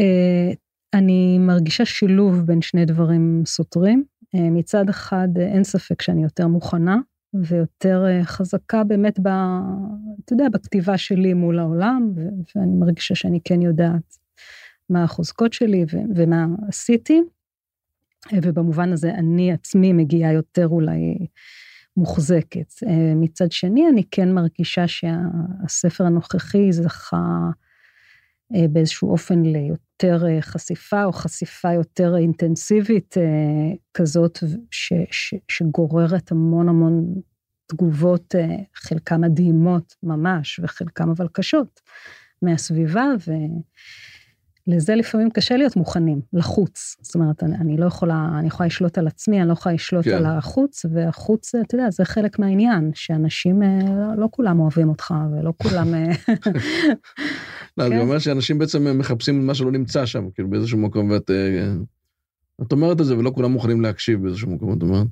Uh, 0.00 0.56
אני 0.94 1.38
מרגישה 1.38 1.84
שילוב 1.84 2.40
בין 2.40 2.62
שני 2.62 2.84
דברים 2.84 3.42
סותרים. 3.46 4.04
מצד 4.34 4.88
אחד, 4.88 5.28
אין 5.38 5.64
ספק 5.64 6.02
שאני 6.02 6.22
יותר 6.22 6.46
מוכנה, 6.46 6.96
ויותר 7.42 8.04
אה, 8.06 8.24
חזקה 8.24 8.84
באמת, 8.84 9.18
ב, 9.18 9.28
אתה 10.24 10.32
יודע, 10.32 10.48
בכתיבה 10.48 10.98
שלי 10.98 11.34
מול 11.34 11.58
העולם, 11.58 12.12
ו- 12.16 12.28
ואני 12.56 12.76
מרגישה 12.76 13.14
שאני 13.14 13.40
כן 13.44 13.62
יודעת 13.62 14.18
מה 14.90 15.04
החוזקות 15.04 15.52
שלי 15.52 15.84
ו- 15.92 16.14
ומה 16.16 16.46
עשיתי. 16.68 17.20
ובמובן 18.42 18.92
הזה 18.92 19.14
אני 19.14 19.52
עצמי 19.52 19.92
מגיעה 19.92 20.32
יותר 20.32 20.68
אולי 20.68 21.26
מוחזקת. 21.96 22.72
אה, 22.86 23.12
מצד 23.16 23.52
שני, 23.52 23.88
אני 23.88 24.02
כן 24.10 24.32
מרגישה 24.32 24.88
שהספר 24.88 26.04
הנוכחי 26.04 26.72
זכה 26.72 27.16
אה, 27.16 27.50
באיזשהו 28.70 29.10
אופן 29.10 29.42
ליותר 29.42 30.24
חשיפה, 30.40 31.04
או 31.04 31.12
חשיפה 31.12 31.72
יותר 31.72 32.16
אינטנסיבית 32.16 33.14
כזאת, 33.94 34.38
ש, 34.70 34.92
ש, 35.10 35.34
שגוררת 35.48 36.32
המון 36.32 36.68
המון 36.68 37.14
תגובות, 37.66 38.34
אה, 38.34 38.56
חלקם 38.74 39.20
מדהימות 39.20 39.94
ממש, 40.02 40.60
וחלקם 40.62 41.10
אבל 41.10 41.28
קשות, 41.32 41.80
מהסביבה, 42.42 43.06
ולזה 44.68 44.94
לפעמים 44.94 45.30
קשה 45.30 45.56
להיות 45.56 45.76
מוכנים, 45.76 46.20
לחוץ. 46.32 46.96
זאת 47.02 47.14
אומרת, 47.14 47.42
אני, 47.42 47.56
אני 47.56 47.76
לא 47.76 47.86
יכולה, 47.86 48.28
אני 48.38 48.46
יכולה 48.46 48.66
לשלוט 48.66 48.98
על 48.98 49.06
עצמי, 49.06 49.40
אני 49.40 49.48
לא 49.48 49.52
יכולה 49.52 49.74
לשלוט 49.74 50.04
כן. 50.04 50.16
על 50.16 50.26
החוץ, 50.26 50.84
והחוץ, 50.90 51.54
אתה 51.54 51.74
יודע, 51.74 51.90
זה 51.90 52.04
חלק 52.04 52.38
מהעניין, 52.38 52.90
שאנשים, 52.94 53.62
אה, 53.62 53.78
לא, 53.88 54.16
לא 54.16 54.28
כולם 54.30 54.60
אוהבים 54.60 54.88
אותך, 54.88 55.14
ולא 55.32 55.52
כולם... 55.62 55.94
אה, 57.80 57.88
לא, 57.88 57.96
זה. 57.96 58.02
אומר 58.02 58.18
שאנשים 58.18 58.58
בעצם 58.58 58.98
מחפשים 58.98 59.46
מה 59.46 59.54
שלא 59.54 59.72
נמצא 59.72 60.06
שם, 60.06 60.30
כאילו 60.34 60.50
באיזשהו 60.50 60.78
מקום, 60.78 61.10
ואת... 61.10 61.30
את 62.62 62.72
אומרת 62.72 63.00
את 63.00 63.06
זה, 63.06 63.18
ולא 63.18 63.30
כולם 63.34 63.52
מוכנים 63.52 63.80
להקשיב 63.80 64.22
באיזשהו 64.22 64.50
מקום, 64.50 64.76
את 64.78 64.82
אומרת. 64.82 65.06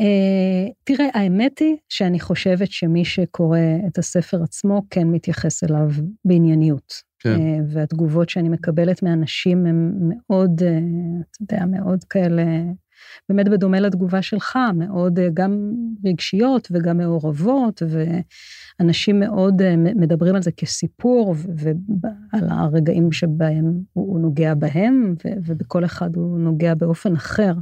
Uh, 0.00 0.72
תראה, 0.84 1.06
האמת 1.14 1.58
היא 1.58 1.76
שאני 1.88 2.20
חושבת 2.20 2.70
שמי 2.70 3.04
שקורא 3.04 3.58
את 3.86 3.98
הספר 3.98 4.42
עצמו 4.42 4.82
כן 4.90 5.08
מתייחס 5.08 5.64
אליו 5.64 5.90
בענייניות. 6.24 7.02
כן. 7.18 7.36
Uh, 7.36 7.62
והתגובות 7.68 8.28
שאני 8.28 8.48
מקבלת 8.48 9.02
מאנשים 9.02 9.66
הן 9.66 9.92
מאוד, 10.08 10.62
אתה 10.62 11.54
יודע, 11.54 11.66
מאוד 11.66 12.04
כאלה 12.04 12.42
באמת 13.28 13.48
בדומה 13.48 13.80
לתגובה 13.80 14.22
שלך, 14.22 14.58
מאוד 14.74 15.18
אה, 15.18 15.28
גם 15.34 15.72
רגשיות 16.04 16.68
וגם 16.70 16.98
מעורבות, 16.98 17.82
ואנשים 17.88 19.20
מאוד 19.20 19.62
אה, 19.62 19.76
מדברים 19.76 20.34
על 20.34 20.42
זה 20.42 20.52
כסיפור, 20.52 21.34
ועל 21.54 22.48
הרגעים 22.50 23.12
שבהם 23.12 23.80
הוא 23.92 24.20
נוגע 24.20 24.54
בהם, 24.54 25.14
ובכל 25.44 25.84
אחד 25.84 26.16
הוא 26.16 26.38
נוגע 26.38 26.74
באופן 26.74 27.14
אחר. 27.14 27.52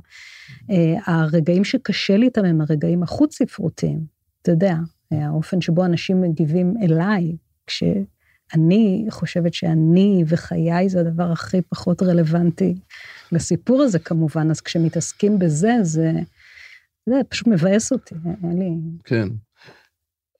הרגעים 1.07 1.65
שקשה 1.65 2.17
לי 2.17 2.27
איתם 2.27 2.45
הם 2.45 2.61
הרגעים 2.61 3.03
החוץ-ספרותיים, 3.03 4.01
אתה 4.43 4.51
יודע, 4.51 4.77
האופן 5.11 5.61
שבו 5.61 5.85
אנשים 5.85 6.21
מגיבים 6.21 6.75
אליי, 6.83 7.37
כש... 7.67 7.83
אני 8.55 9.07
חושבת 9.11 9.55
שאני 9.55 10.25
וחיי 10.27 10.89
זה 10.89 11.01
הדבר 11.01 11.33
הכי 11.33 11.63
פחות 11.63 12.03
רלוונטי 12.03 12.75
לסיפור 13.33 13.83
הזה 13.83 13.99
כמובן, 13.99 14.51
אז 14.51 14.61
כשמתעסקים 14.61 15.39
בזה, 15.39 15.73
זה, 15.83 16.13
זה 17.07 17.15
פשוט 17.29 17.47
מבאס 17.47 17.93
אותי, 17.93 18.15
אין 18.45 18.59
לי... 18.59 18.71
כן. 19.05 19.29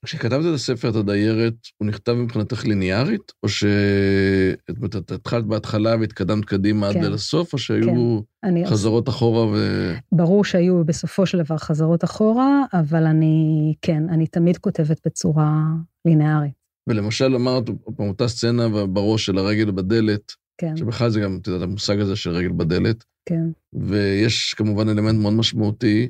כשכתבת 0.05 0.45
את 0.49 0.53
הספר, 0.53 0.89
את 0.89 0.95
הדיירת, 0.95 1.53
הוא 1.77 1.87
נכתב 1.87 2.11
מבחינתך 2.13 2.65
ליניארית, 2.65 3.31
או 3.43 3.49
שאת 3.49 5.11
התחלת 5.11 5.45
בהתחלה 5.45 5.95
והתקדמת 5.99 6.45
קדימה 6.45 6.93
כן. 6.93 7.03
עד 7.03 7.11
לסוף, 7.11 7.53
או 7.53 7.57
שהיו 7.57 8.19
כן. 8.45 8.65
חזרות 8.65 9.07
אני... 9.07 9.15
אחורה 9.15 9.47
ו... 9.47 9.93
ברור 10.11 10.45
שהיו 10.45 10.85
בסופו 10.85 11.25
של 11.25 11.43
דבר 11.43 11.57
חזרות 11.57 12.03
אחורה, 12.03 12.61
אבל 12.73 13.05
אני, 13.05 13.73
כן, 13.81 14.09
אני 14.09 14.27
תמיד 14.27 14.57
כותבת 14.57 14.97
בצורה 15.05 15.63
ליניארית. 16.05 16.62
ולמשל 16.87 17.35
אמרת, 17.35 17.69
פעם 17.97 18.07
אותה 18.07 18.27
סצנה 18.27 18.85
בראש 18.85 19.25
של 19.25 19.37
הרגל 19.37 19.71
בדלת, 19.71 20.31
כן. 20.57 20.77
שבכלל 20.77 21.09
זה 21.09 21.19
גם, 21.19 21.37
את 21.41 21.47
יודעת, 21.47 21.61
המושג 21.61 21.99
הזה 21.99 22.15
של 22.15 22.29
רגל 22.29 22.51
בדלת. 22.51 23.03
כן. 23.25 23.45
ויש 23.73 24.53
כמובן 24.53 24.89
אלמנט 24.89 25.21
מאוד 25.21 25.33
משמעותי, 25.33 26.09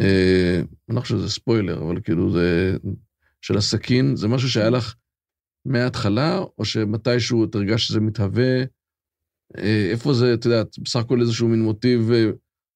אה, 0.00 0.60
אני 0.88 0.96
לא 0.96 1.00
חושב 1.00 1.16
שזה 1.16 1.30
ספוילר, 1.30 1.82
אבל 1.82 2.00
כאילו 2.00 2.32
זה, 2.32 2.76
של 3.42 3.56
הסכין, 3.56 4.16
זה 4.16 4.28
משהו 4.28 4.48
שהיה 4.48 4.70
לך 4.70 4.94
מההתחלה, 5.64 6.38
או 6.58 6.64
שמתישהו 6.64 7.44
את 7.44 7.54
הרגשת 7.54 7.88
שזה 7.88 8.00
מתהווה, 8.00 8.62
אה, 9.58 9.88
איפה 9.90 10.14
זה, 10.14 10.34
את 10.34 10.44
יודעת, 10.44 10.78
בסך 10.78 11.00
הכל 11.00 11.20
איזשהו 11.20 11.48
מין 11.48 11.62
מוטיב 11.62 12.12
אה, 12.12 12.30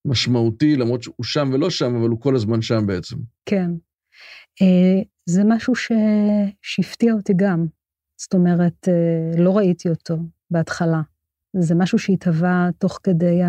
משמעותי, 0.05 0.75
למרות 0.75 1.03
שהוא 1.03 1.23
שם 1.23 1.49
ולא 1.53 1.69
שם, 1.69 1.95
אבל 1.95 2.09
הוא 2.09 2.21
כל 2.21 2.35
הזמן 2.35 2.61
שם 2.61 2.87
בעצם. 2.87 3.15
כן. 3.45 3.71
זה 5.29 5.43
משהו 5.45 5.75
ש... 5.75 5.91
שהפתיע 6.61 7.13
אותי 7.13 7.33
גם. 7.35 7.65
זאת 8.17 8.33
אומרת, 8.33 8.87
אה, 8.87 9.41
לא 9.41 9.57
ראיתי 9.57 9.89
אותו 9.89 10.17
בהתחלה. 10.51 11.01
זה 11.55 11.75
משהו 11.75 11.99
שהתהווה 11.99 12.69
תוך 12.77 12.99
כדי 13.03 13.41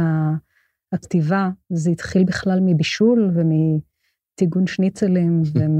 הכתיבה, 0.92 1.50
זה 1.72 1.90
התחיל 1.90 2.24
בכלל 2.24 2.58
מבישול 2.62 3.30
ומטיגון 3.34 4.66
שניצלים 4.66 5.42
ומ... 5.54 5.78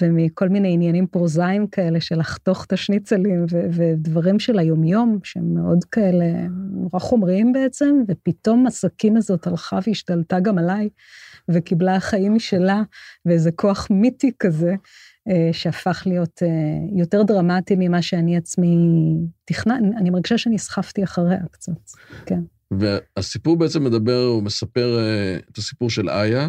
ומכל 0.00 0.48
מיני 0.48 0.72
עניינים 0.72 1.06
פרוזאיים 1.06 1.66
כאלה 1.66 2.00
של 2.00 2.18
לחתוך 2.18 2.64
את 2.64 2.72
השניצלים 2.72 3.44
ו... 3.50 3.60
ודברים 3.72 4.38
של 4.38 4.58
היומיום 4.58 5.18
שהם 5.24 5.54
מאוד 5.54 5.84
כאלה 5.84 6.24
נורא 6.72 6.98
חומריים 6.98 7.52
בעצם, 7.52 8.02
ופתאום 8.08 8.66
הסכין 8.66 9.16
הזאת 9.16 9.46
הלכה 9.46 9.78
והשתלטה 9.86 10.40
גם 10.40 10.58
עליי. 10.58 10.88
וקיבלה 11.52 12.00
חיים 12.00 12.34
משלה, 12.34 12.82
ואיזה 13.26 13.52
כוח 13.52 13.88
מיתי 13.90 14.30
כזה, 14.38 14.74
אה, 15.28 15.52
שהפך 15.52 16.02
להיות 16.06 16.42
אה, 16.42 16.98
יותר 17.00 17.22
דרמטי 17.22 17.74
ממה 17.78 18.02
שאני 18.02 18.36
עצמי 18.36 18.76
תכנן, 19.44 19.90
אני 19.96 20.10
מרגישה 20.10 20.38
שנסחפתי 20.38 21.04
אחריה 21.04 21.40
קצת, 21.50 21.72
כן. 22.26 22.40
והסיפור 22.70 23.56
בעצם 23.56 23.84
מדבר, 23.84 24.24
הוא 24.24 24.42
מספר 24.42 24.98
אה, 24.98 25.38
את 25.50 25.58
הסיפור 25.58 25.90
של 25.90 26.08
איה, 26.08 26.48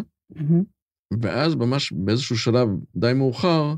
ואז 1.20 1.54
ממש 1.54 1.92
באיזשהו 1.92 2.36
שלב 2.36 2.68
די 2.96 3.12
מאוחר, 3.14 3.74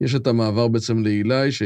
יש 0.00 0.14
את 0.14 0.26
המעבר 0.26 0.68
בעצם 0.68 0.98
לאילי, 0.98 1.52
ש... 1.52 1.62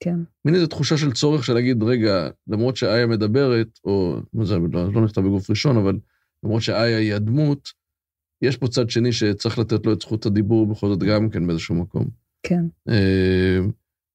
כן. 0.00 0.18
מין 0.44 0.54
איזו 0.54 0.66
תחושה 0.66 0.96
של 0.96 1.12
צורך 1.12 1.44
של 1.44 1.54
להגיד, 1.54 1.82
רגע, 1.82 2.28
למרות 2.48 2.76
שאיה 2.76 3.06
מדברת, 3.06 3.78
או, 3.84 4.16
זה, 4.42 4.58
לא, 4.72 4.92
לא 4.92 5.04
נכתב 5.04 5.20
בגוף 5.20 5.50
ראשון, 5.50 5.76
אבל 5.76 5.98
למרות 6.44 6.62
שאיה 6.62 6.98
היא 6.98 7.14
הדמות, 7.14 7.68
יש 8.42 8.56
פה 8.56 8.68
צד 8.68 8.90
שני 8.90 9.12
שצריך 9.12 9.58
לתת 9.58 9.86
לו 9.86 9.92
את 9.92 10.00
זכות 10.00 10.26
הדיבור 10.26 10.66
בכל 10.66 10.88
זאת 10.88 11.02
גם 11.02 11.30
כן 11.30 11.46
באיזשהו 11.46 11.74
מקום. 11.74 12.04
כן. 12.42 12.64
אה, 12.88 13.58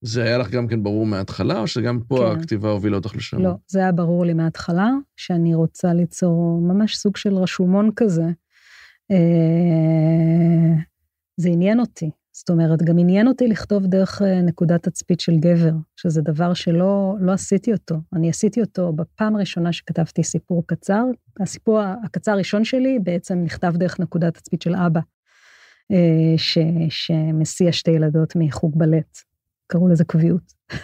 זה 0.02 0.24
היה 0.24 0.38
לך 0.38 0.52
גם 0.52 0.68
כן 0.68 0.84
ברור 0.84 1.06
מההתחלה, 1.06 1.60
או 1.60 1.68
שגם 1.68 2.00
פה 2.08 2.18
כן. 2.18 2.40
הכתיבה 2.40 2.70
הובילה 2.70 2.98
אותך 2.98 3.16
לשם? 3.16 3.42
לא, 3.42 3.52
זה 3.68 3.80
היה 3.80 3.92
ברור 3.92 4.26
לי 4.26 4.34
מההתחלה, 4.34 4.90
שאני 5.18 5.56
רוצה 5.56 5.94
ליצור 5.94 6.62
ממש 6.62 6.98
סוג 6.98 7.18
של 7.18 7.36
רשומון 7.36 7.90
כזה. 7.96 8.26
אה, 9.12 10.76
זה 11.38 11.50
עניין 11.50 11.80
אותי. 11.80 12.12
זאת 12.42 12.50
אומרת, 12.50 12.82
גם 12.82 13.00
עניין 13.00 13.28
אותי 13.28 13.48
לכתוב 13.48 13.86
דרך 13.86 14.22
אה, 14.22 14.42
נקודת 14.42 14.84
תצפית 14.84 15.20
של 15.20 15.38
גבר, 15.38 15.72
שזה 15.96 16.22
דבר 16.22 16.54
שלא 16.54 17.16
לא 17.20 17.32
עשיתי 17.32 17.74
אותו. 17.74 17.96
אני 18.14 18.30
עשיתי 18.30 18.62
אותו 18.62 18.94
בפעם 18.94 19.36
הראשונה 19.36 19.74
שכתבתי 19.74 20.24
סיפור 20.24 20.64
קצר. 20.68 21.04
הסיפור 21.40 21.80
הקצר 22.06 22.32
הראשון 22.32 22.64
שלי 22.64 23.00
בעצם 23.04 23.44
נכתב 23.44 23.74
דרך 23.78 24.00
נקודת 24.00 24.34
תצפית 24.34 24.62
של 24.62 24.76
אבא, 24.76 25.00
אה, 25.92 26.38
ש, 26.38 26.58
שמסיע 26.90 27.72
שתי 27.72 27.92
ילדות 27.92 28.34
מחוג 28.36 28.80
בלט. 28.80 29.18
קראו 29.68 29.88
לזה 29.88 30.04
קביעות. 30.04 30.54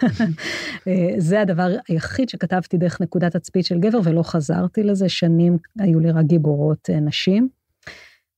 אה, 0.88 1.14
זה 1.18 1.40
הדבר 1.40 1.76
היחיד 1.88 2.28
שכתבתי 2.28 2.76
דרך 2.76 3.00
נקודת 3.00 3.36
תצפית 3.36 3.64
של 3.64 3.78
גבר, 3.78 3.98
ולא 4.04 4.22
חזרתי 4.22 4.82
לזה. 4.82 5.08
שנים 5.08 5.58
היו 5.78 6.00
לי 6.00 6.10
רק 6.10 6.24
גיבורות 6.24 6.90
נשים. 6.90 7.57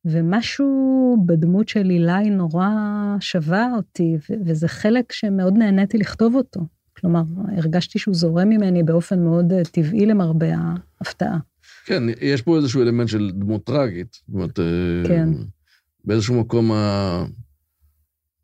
ומשהו 0.05 1.17
בדמות 1.27 1.69
של 1.69 1.91
אילי 1.91 2.31
נורא 2.31 2.69
שווה 3.21 3.69
אותי, 3.77 4.17
וזה 4.45 4.69
חלק 4.69 5.13
שמאוד 5.13 5.55
נהניתי 5.59 5.99
לכתוב 5.99 6.35
אותו. 6.35 6.61
כלומר, 7.01 7.23
הרגשתי 7.57 7.99
שהוא 7.99 8.15
זורם 8.15 8.49
ממני 8.49 8.83
באופן 8.83 9.25
מאוד 9.25 9.53
אה, 9.53 9.65
טבעי 9.65 10.07
למרבה 10.07 10.47
ההפתעה. 11.01 11.39
כן, 11.85 12.03
יש 12.21 12.43
פה 12.43 12.57
איזשהו 12.57 12.83
אלמנט 12.83 13.09
של 13.09 13.31
דמות 13.35 13.65
טראגית. 13.65 14.13
זאת 14.13 14.35
אומרת, 14.35 14.61
אה, 14.61 15.09
כן. 15.09 15.29
באיזשהו 16.05 16.41
מקום 16.41 16.73
ה... 16.73 17.25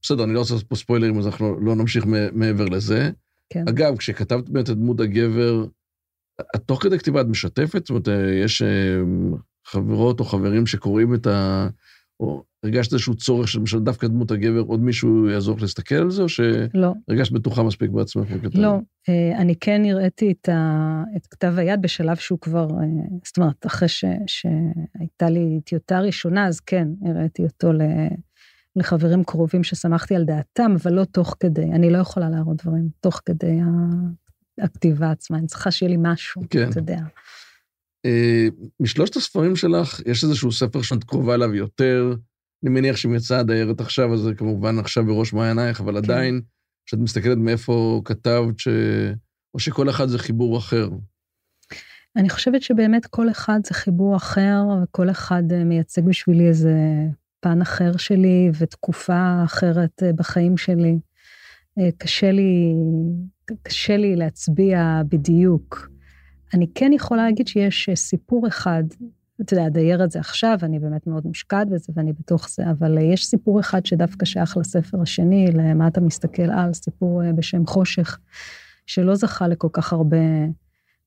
בסדר, 0.02 0.24
אני 0.24 0.34
לא 0.34 0.38
רוצה 0.38 0.54
לעשות 0.54 0.68
פה 0.68 0.76
ספוילרים, 0.76 1.18
אז 1.18 1.26
אנחנו 1.26 1.60
לא 1.60 1.76
נמשיך 1.76 2.04
מעבר 2.32 2.64
לזה. 2.64 3.10
כן. 3.50 3.64
אגב, 3.68 3.96
כשכתבת 3.96 4.48
באמת 4.48 4.70
את 4.70 4.76
דמות 4.76 5.00
הגבר, 5.00 5.66
את 6.40 6.62
תוך 6.66 6.82
כדי 6.82 6.98
כתיבה 6.98 7.20
את 7.20 7.26
משתפת? 7.26 7.86
זאת 7.86 7.90
אומרת, 7.90 8.08
אה, 8.08 8.34
יש 8.44 8.62
חברות 9.66 10.20
או 10.20 10.24
חברים 10.24 10.66
שקוראים 10.66 11.14
את 11.14 11.26
ה... 11.26 11.68
או 12.20 12.44
הרגשת 12.62 12.92
איזשהו 12.92 13.14
צורך 13.14 13.48
של 13.48 13.78
דווקא 13.78 14.06
דמות 14.06 14.30
הגבר, 14.30 14.60
עוד 14.60 14.80
מישהו 14.80 15.28
יעזור 15.28 15.56
לך 15.56 15.62
להסתכל 15.62 15.94
על 15.94 16.10
זה, 16.10 16.22
או 16.22 16.28
שהרגשת 16.28 17.32
לא. 17.32 17.38
בטוחה 17.38 17.62
מספיק 17.62 17.90
בעצמך? 17.90 18.28
לא, 18.54 18.78
אה, 19.08 19.38
אני 19.38 19.54
כן 19.60 19.82
הראיתי 19.84 20.32
את, 20.32 20.48
ה... 20.48 21.02
את 21.16 21.26
כתב 21.26 21.54
היד 21.56 21.82
בשלב 21.82 22.16
שהוא 22.16 22.38
כבר, 22.40 22.70
אה, 22.70 22.86
זאת 23.24 23.38
אומרת, 23.38 23.66
אחרי 23.66 23.88
ש... 23.88 24.04
שהייתה 24.26 25.30
לי 25.30 25.60
טיוטה 25.64 26.00
ראשונה, 26.00 26.46
אז 26.46 26.60
כן, 26.60 26.88
הראיתי 27.06 27.42
אותו 27.42 27.72
ל... 27.72 27.82
לחברים 28.76 29.24
קרובים 29.24 29.64
ששמחתי 29.64 30.14
על 30.14 30.24
דעתם, 30.24 30.74
אבל 30.82 30.92
לא 30.92 31.04
תוך 31.04 31.36
כדי, 31.40 31.64
אני 31.64 31.90
לא 31.90 31.98
יכולה 31.98 32.30
להראות 32.30 32.62
דברים 32.62 32.88
תוך 33.00 33.20
כדי 33.26 33.60
הכתיבה 34.60 35.10
עצמה, 35.10 35.38
אני 35.38 35.46
צריכה 35.46 35.70
שיהיה 35.70 35.90
לי 35.90 35.96
משהו, 36.00 36.42
כן. 36.50 36.68
אתה 36.70 36.78
יודע. 36.78 36.98
אה, 38.06 38.48
משלושת 38.80 39.16
הספרים 39.16 39.56
שלך, 39.56 40.00
יש 40.06 40.24
איזשהו 40.24 40.52
ספר 40.52 40.82
שאת 40.82 41.04
קרובה 41.04 41.34
אליו 41.34 41.54
יותר. 41.54 42.14
אני 42.64 42.70
מניח 42.70 42.96
שאם 42.96 43.14
יצאה 43.14 43.38
הדיירת 43.38 43.80
עכשיו, 43.80 44.14
אז 44.14 44.20
זה 44.20 44.34
כמובן 44.34 44.78
עכשיו 44.78 45.06
בראש 45.06 45.32
מעיינייך, 45.32 45.80
אבל 45.80 45.92
כן. 45.92 45.98
עדיין, 45.98 46.40
כשאת 46.86 46.98
מסתכלת 47.00 47.38
מאיפה 47.38 48.02
כתבת, 48.04 48.58
ש... 48.58 48.68
או 49.54 49.58
שכל 49.58 49.90
אחד 49.90 50.08
זה 50.08 50.18
חיבור 50.18 50.58
אחר. 50.58 50.88
אני 52.16 52.30
חושבת 52.30 52.62
שבאמת 52.62 53.06
כל 53.06 53.30
אחד 53.30 53.60
זה 53.64 53.74
חיבור 53.74 54.16
אחר, 54.16 54.62
וכל 54.82 55.10
אחד 55.10 55.42
אה, 55.52 55.64
מייצג 55.64 56.02
בשבילי 56.02 56.48
איזה 56.48 56.74
פן 57.40 57.62
אחר 57.62 57.96
שלי 57.96 58.50
ותקופה 58.58 59.42
אחרת 59.44 60.02
אה, 60.02 60.12
בחיים 60.12 60.56
שלי. 60.56 60.98
קשה 61.98 62.32
לי, 62.32 62.74
קשה 63.62 63.96
לי 63.96 64.16
להצביע 64.16 65.02
בדיוק. 65.08 65.95
אני 66.54 66.66
כן 66.74 66.92
יכולה 66.92 67.24
להגיד 67.24 67.48
שיש 67.48 67.88
אה, 67.88 67.96
סיפור 67.96 68.48
אחד, 68.48 68.84
אתה 69.40 69.54
יודע, 69.54 69.66
אדייר 69.66 70.04
את 70.04 70.10
זה 70.10 70.18
עכשיו, 70.18 70.58
אני 70.62 70.78
באמת 70.78 71.06
מאוד 71.06 71.26
מושקעת 71.26 71.68
בזה 71.68 71.92
ואני 71.96 72.12
בתוך 72.12 72.48
זה, 72.50 72.70
אבל 72.70 72.98
אה, 72.98 73.02
יש 73.02 73.26
סיפור 73.26 73.60
אחד 73.60 73.86
שדווקא 73.86 74.24
שייך 74.26 74.56
לספר 74.56 75.02
השני, 75.02 75.46
למה 75.52 75.88
אתה 75.88 76.00
מסתכל 76.00 76.50
על, 76.50 76.72
סיפור 76.72 77.24
אה, 77.24 77.32
בשם 77.32 77.66
חושך, 77.66 78.18
שלא 78.86 79.14
זכה 79.14 79.48
לכל 79.48 79.68
כך 79.72 79.92
הרבה 79.92 80.16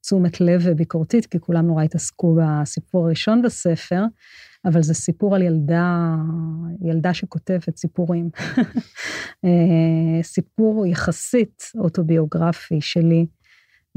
תשומת 0.01 0.41
לב 0.41 0.61
וביקורתית, 0.65 1.25
כי 1.25 1.39
כולם 1.39 1.67
נורא 1.67 1.83
התעסקו 1.83 2.37
בסיפור 2.41 3.05
הראשון 3.05 3.41
בספר, 3.41 4.03
אבל 4.65 4.81
זה 4.83 4.93
סיפור 4.93 5.35
על 5.35 5.41
ילדה, 5.41 6.15
ילדה 6.81 7.13
שכותבת 7.13 7.77
סיפורים. 7.77 8.29
סיפור 10.23 10.85
יחסית 10.85 11.63
אוטוביוגרפי 11.77 12.81
שלי, 12.81 13.25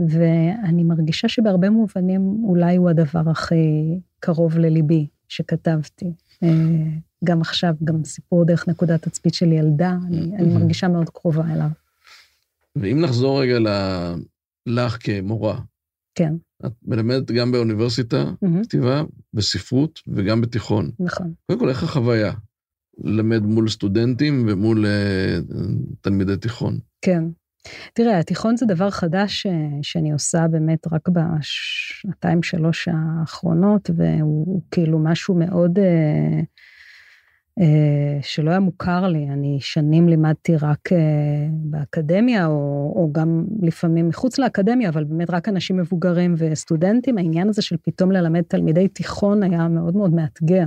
ואני 0.08 0.84
מרגישה 0.84 1.28
שבהרבה 1.28 1.70
מובנים 1.70 2.44
אולי 2.44 2.76
הוא 2.76 2.90
הדבר 2.90 3.30
הכי 3.30 3.98
קרוב 4.20 4.58
לליבי 4.58 5.06
שכתבתי. 5.28 6.12
אה, 6.42 6.48
גם 7.24 7.40
עכשיו, 7.40 7.74
גם 7.84 8.04
סיפור 8.04 8.44
דרך 8.44 8.68
נקודת 8.68 9.02
תצפית 9.02 9.34
של 9.34 9.52
ילדה, 9.52 9.96
אני, 10.06 10.36
אני 10.36 10.54
מרגישה 10.54 10.88
מאוד 10.88 11.10
קרובה 11.10 11.52
אליו. 11.52 11.68
ואם 12.76 13.00
נחזור 13.00 13.40
רגע 13.40 13.58
ל... 13.58 13.68
לך 14.66 14.96
כמורה, 15.00 15.60
כן. 16.14 16.34
את 16.66 16.72
מלמדת 16.82 17.30
גם 17.30 17.52
באוניברסיטה, 17.52 18.24
מהמם. 18.42 18.64
כתיבה, 18.64 19.02
בספרות 19.34 20.00
וגם 20.06 20.40
בתיכון. 20.40 20.90
נכון. 20.98 21.32
קודם 21.46 21.58
כל, 21.58 21.68
איך 21.68 21.82
החוויה? 21.82 22.32
ללמד 22.98 23.42
מול 23.42 23.68
סטודנטים 23.68 24.46
ומול 24.48 24.86
אה, 24.86 25.38
תלמידי 26.00 26.36
תיכון. 26.36 26.78
כן. 27.02 27.24
תראה, 27.94 28.18
התיכון 28.18 28.56
זה 28.56 28.66
דבר 28.66 28.90
חדש 28.90 29.46
אה, 29.46 29.52
שאני 29.82 30.12
עושה 30.12 30.48
באמת 30.50 30.86
רק 30.92 31.08
בשנתיים, 31.08 32.42
שלוש 32.42 32.88
האחרונות, 32.92 33.90
והוא 33.96 34.46
הוא 34.46 34.62
כאילו 34.70 34.98
משהו 34.98 35.34
מאוד 35.34 35.78
אה, 35.78 36.40
אה, 37.60 38.18
שלא 38.22 38.50
היה 38.50 38.60
מוכר 38.60 39.08
לי. 39.08 39.28
אני 39.30 39.58
שנים 39.60 40.08
לימדתי 40.08 40.56
רק 40.56 40.92
אה, 40.92 40.98
באקדמיה, 41.52 42.46
או, 42.46 42.92
או 42.96 43.10
גם 43.12 43.44
לפעמים 43.62 44.08
מחוץ 44.08 44.38
לאקדמיה, 44.38 44.88
אבל 44.88 45.04
באמת 45.04 45.30
רק 45.30 45.48
אנשים 45.48 45.76
מבוגרים 45.76 46.34
וסטודנטים. 46.38 47.18
העניין 47.18 47.48
הזה 47.48 47.62
של 47.62 47.76
פתאום 47.82 48.12
ללמד 48.12 48.42
תלמידי 48.42 48.88
תיכון 48.88 49.42
היה 49.42 49.68
מאוד 49.68 49.96
מאוד 49.96 50.14
מאתגר. 50.14 50.66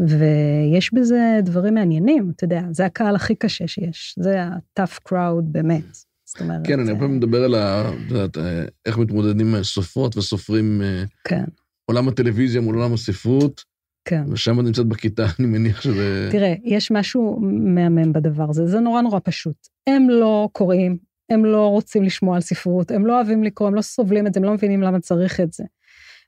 ויש 0.00 0.94
בזה 0.94 1.40
דברים 1.42 1.74
מעניינים, 1.74 2.32
אתה 2.36 2.44
יודע, 2.44 2.62
זה 2.70 2.86
הקהל 2.86 3.16
הכי 3.16 3.34
קשה 3.34 3.66
שיש, 3.66 4.14
זה 4.18 4.42
ה-tough 4.42 5.08
crowd 5.08 5.42
באמת. 5.42 6.08
זאת 6.24 6.40
אומרת, 6.40 6.66
כן, 6.66 6.80
אני 6.80 6.88
אה, 6.88 6.92
הרבה 6.92 7.00
פעמים 7.00 7.16
מדבר 7.16 7.44
על 7.44 7.54
ה... 7.54 7.90
את 7.90 8.10
יודעת, 8.10 8.38
אה, 8.38 8.64
איך 8.86 8.98
מתמודדים 8.98 9.54
עם 9.54 9.62
סופרות 9.62 10.16
וסופרים, 10.16 10.82
אה, 10.82 11.04
כן, 11.24 11.44
עולם 11.90 12.08
הטלוויזיה 12.08 12.60
מול 12.60 12.76
עולם 12.76 12.92
הספרות, 12.92 13.64
כן. 14.04 14.24
ושם 14.32 14.60
את 14.60 14.64
נמצאת 14.64 14.86
בכיתה, 14.86 15.26
אני 15.38 15.46
מניח 15.46 15.80
שזה... 15.80 16.28
תראה, 16.32 16.54
יש 16.64 16.90
משהו 16.90 17.40
מהמם 17.40 18.12
בדבר 18.12 18.50
הזה, 18.50 18.66
זה 18.66 18.80
נורא 18.80 19.02
נורא 19.02 19.18
פשוט. 19.24 19.56
הם 19.86 20.10
לא 20.10 20.48
קוראים, 20.52 20.98
הם 21.30 21.44
לא 21.44 21.68
רוצים 21.68 22.02
לשמוע 22.02 22.36
על 22.36 22.40
ספרות, 22.40 22.90
הם 22.90 23.06
לא 23.06 23.16
אוהבים 23.16 23.44
לקרוא, 23.44 23.68
הם 23.68 23.74
לא 23.74 23.82
סובלים 23.82 24.26
את 24.26 24.34
זה, 24.34 24.40
הם 24.40 24.44
לא 24.44 24.52
מבינים 24.52 24.82
למה 24.82 25.00
צריך 25.00 25.40
את 25.40 25.52
זה. 25.52 25.64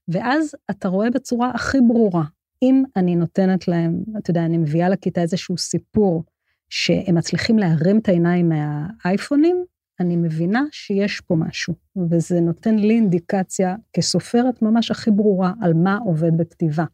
ואז 0.09 0.55
אתה 0.71 0.89
רואה 0.89 1.11
בצורה 1.11 1.51
הכי 1.55 1.79
ברורה, 1.89 2.25
אם 2.63 2.83
אני 2.97 3.17
נותנת 3.17 3.69
להם, 3.69 4.03
אתה 4.19 4.31
יודע, 4.31 4.45
אני 4.45 4.59
מביאה 4.59 4.89
לכיתה 4.89 5.23
איזשהו 5.23 5.59
סיפור, 5.59 6.25
שהם 6.69 7.15
מצליחים 7.15 7.59
להרים 7.59 7.99
את 7.99 8.09
העיניים 8.09 8.49
מהאייפונים, 8.49 9.65
אני 10.01 10.17
מבינה 10.17 10.63
שיש 10.73 11.21
פה 11.21 11.35
משהו, 11.35 11.75
וזה 12.11 12.41
נותן 12.41 12.75
לי 12.75 12.95
אינדיקציה 12.95 13.77
כסופרת 13.93 14.63
ממש 14.63 14.91
הכי 14.91 15.11
ברורה 15.11 15.53
על 15.61 15.75
מה 15.75 15.99
עובד 16.05 16.37
בכתיבה. 16.37 16.85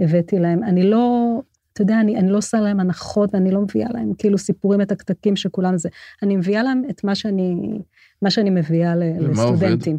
הבאתי 0.00 0.38
להם, 0.38 0.64
אני 0.64 0.90
לא, 0.90 1.34
אתה 1.72 1.82
יודע, 1.82 2.00
אני, 2.00 2.18
אני 2.18 2.28
לא 2.28 2.38
עושה 2.38 2.60
להם 2.60 2.80
הנחות, 2.80 3.34
ואני 3.34 3.50
לא 3.50 3.60
מביאה 3.60 3.88
להם 3.92 4.12
כאילו 4.18 4.38
סיפורים 4.38 4.80
מתקתקים 4.80 5.36
שכולם 5.36 5.78
זה, 5.78 5.88
אני 6.22 6.36
מביאה 6.36 6.62
להם 6.62 6.82
את 6.90 7.04
מה 7.04 7.14
שאני, 7.14 7.78
מה 8.22 8.30
שאני 8.30 8.50
מביאה 8.50 8.96
ל- 8.96 9.02
ומה 9.20 9.42
עובד? 9.42 9.62
לסטודנטים. 9.62 9.98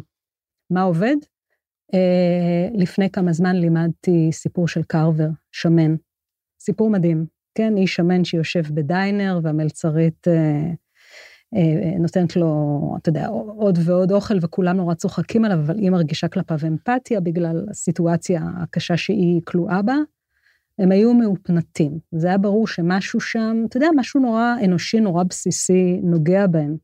מה 0.70 0.82
עובד? 0.82 1.16
אה, 1.94 2.68
לפני 2.74 3.10
כמה 3.10 3.32
זמן 3.32 3.56
לימדתי 3.56 4.28
סיפור 4.32 4.68
של 4.68 4.82
קרבר, 4.82 5.28
שמן. 5.52 5.94
סיפור 6.60 6.90
מדהים, 6.90 7.26
כן? 7.54 7.76
איש 7.76 7.94
שמן 7.94 8.24
שיושב 8.24 8.62
בדיינר, 8.74 9.40
והמלצרית 9.42 10.28
אה, 10.28 10.70
אה, 11.54 11.98
נותנת 11.98 12.36
לו, 12.36 12.80
אתה 13.02 13.08
יודע, 13.08 13.26
עוד 13.56 13.78
ועוד 13.84 14.12
אוכל, 14.12 14.34
וכולם 14.42 14.76
נורא 14.76 14.94
צוחקים 14.94 15.44
עליו, 15.44 15.58
אבל 15.58 15.78
היא 15.78 15.90
מרגישה 15.90 16.28
כלפיו 16.28 16.58
אמפתיה 16.66 17.20
בגלל 17.20 17.66
הסיטואציה 17.70 18.42
הקשה 18.62 18.96
שהיא 18.96 19.40
כלואה 19.44 19.82
בה. 19.82 19.96
הם 20.78 20.92
היו 20.92 21.14
מאופנתים. 21.14 21.98
זה 22.12 22.26
היה 22.26 22.38
ברור 22.38 22.66
שמשהו 22.66 23.20
שם, 23.20 23.64
אתה 23.68 23.76
יודע, 23.76 23.88
משהו 23.96 24.20
נורא 24.20 24.54
אנושי, 24.64 25.00
נורא 25.00 25.24
בסיסי, 25.24 26.00
נוגע 26.02 26.46
בהם. 26.46 26.76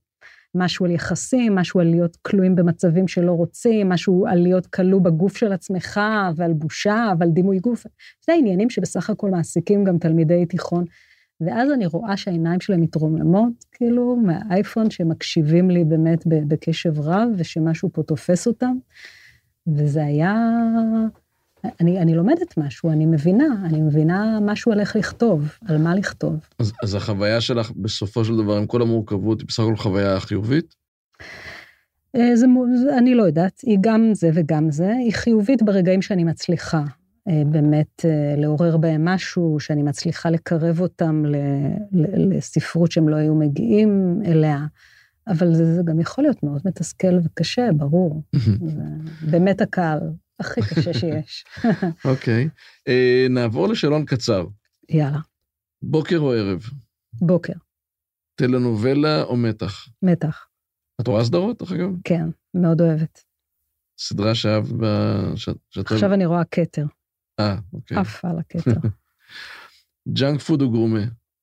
משהו 0.54 0.86
על 0.86 0.90
יחסים, 0.90 1.54
משהו 1.54 1.80
על 1.80 1.86
להיות 1.86 2.16
כלואים 2.22 2.54
במצבים 2.54 3.08
שלא 3.08 3.32
רוצים, 3.32 3.88
משהו 3.88 4.26
על 4.26 4.38
להיות 4.38 4.66
כלוא 4.66 5.00
בגוף 5.00 5.36
של 5.36 5.52
עצמך, 5.52 6.00
ועל 6.36 6.52
בושה, 6.52 7.12
ועל 7.18 7.30
דימוי 7.30 7.58
גוף. 7.58 7.86
זה 8.26 8.32
עניינים 8.32 8.70
שבסך 8.70 9.10
הכל 9.10 9.30
מעסיקים 9.30 9.84
גם 9.84 9.98
תלמידי 9.98 10.46
תיכון. 10.46 10.84
ואז 11.40 11.72
אני 11.72 11.86
רואה 11.86 12.16
שהעיניים 12.16 12.60
שלהם 12.60 12.80
מתרוממות, 12.80 13.52
כאילו, 13.72 14.16
מהאייפון, 14.16 14.90
שמקשיבים 14.90 15.70
לי 15.70 15.84
באמת 15.84 16.24
בקשב 16.26 17.00
רב, 17.00 17.28
ושמשהו 17.36 17.90
פה 17.92 18.02
תופס 18.02 18.46
אותם. 18.46 18.76
וזה 19.66 20.04
היה... 20.04 20.34
אני, 21.80 21.98
אני 21.98 22.14
לומדת 22.14 22.58
משהו, 22.58 22.90
אני 22.90 23.06
מבינה, 23.06 23.46
אני 23.64 23.80
מבינה 23.80 24.38
משהו 24.42 24.72
על 24.72 24.80
איך 24.80 24.96
לכתוב, 24.96 25.48
על 25.66 25.78
מה 25.78 25.94
לכתוב. 25.94 26.36
אז, 26.58 26.72
אז 26.82 26.94
החוויה 26.94 27.40
שלך, 27.40 27.70
בסופו 27.76 28.24
של 28.24 28.36
דבר, 28.36 28.56
עם 28.56 28.66
כל 28.66 28.82
המורכבות, 28.82 29.40
היא 29.40 29.48
בסך 29.48 29.62
הכל 29.62 29.76
חוויה 29.76 30.20
חיובית? 30.20 30.74
אה, 32.16 32.36
זה, 32.36 32.46
אני 32.98 33.14
לא 33.14 33.22
יודעת, 33.22 33.60
היא 33.62 33.78
גם 33.80 34.10
זה 34.12 34.30
וגם 34.34 34.70
זה, 34.70 34.92
היא 34.92 35.12
חיובית 35.12 35.62
ברגעים 35.62 36.02
שאני 36.02 36.24
מצליחה 36.24 36.84
אה, 37.28 37.42
באמת 37.46 38.04
אה, 38.04 38.34
לעורר 38.36 38.76
בהם 38.76 39.04
משהו, 39.04 39.60
שאני 39.60 39.82
מצליחה 39.82 40.30
לקרב 40.30 40.80
אותם 40.80 41.24
ל, 41.26 41.36
ל, 41.92 42.36
לספרות 42.36 42.92
שהם 42.92 43.08
לא 43.08 43.16
היו 43.16 43.34
מגיעים 43.34 44.22
אליה, 44.24 44.66
אבל 45.28 45.54
זה, 45.54 45.74
זה 45.74 45.82
גם 45.84 46.00
יכול 46.00 46.24
להיות 46.24 46.42
מאוד 46.42 46.60
מתסכל 46.64 47.18
וקשה, 47.24 47.68
ברור. 47.76 48.22
באמת 49.30 49.60
הקהל 49.60 50.00
הכי 50.40 50.60
קשה 50.74 50.94
שיש. 50.94 51.44
אוקיי. 52.04 52.48
אה, 52.88 53.26
נעבור 53.30 53.68
לשאלון 53.68 54.04
קצר. 54.04 54.46
יאללה, 54.88 55.18
בוקר 55.82 56.18
או 56.18 56.32
ערב? 56.32 56.62
בוקר, 57.12 57.52
טלנובלה 58.34 59.22
או 59.22 59.36
מתח? 59.36 59.88
מתח, 60.02 60.48
את 61.00 61.06
רואה 61.08 61.24
סדרות, 61.24 61.58
דרך 61.62 61.72
אגב? 61.72 61.88
כן, 62.04 62.24
מאוד 62.54 62.80
אוהבת. 62.80 63.24
סדרה 63.98 64.34
שאהבת 64.34 64.72
ב... 64.72 64.84
שאת- 65.36 65.56
שאת 65.70 65.90
עכשיו 65.92 66.14
אני 66.14 66.26
רואה 66.26 66.44
כתר, 66.44 66.84
אה, 67.40 67.56
אוקיי. 67.72 67.96
עף 67.96 68.24
על 68.24 68.38
הכתר, 68.38 68.88
ג'אנק 70.18 70.40
פוד 70.40 70.62
או 70.62 70.70
גורמה? 70.70 71.00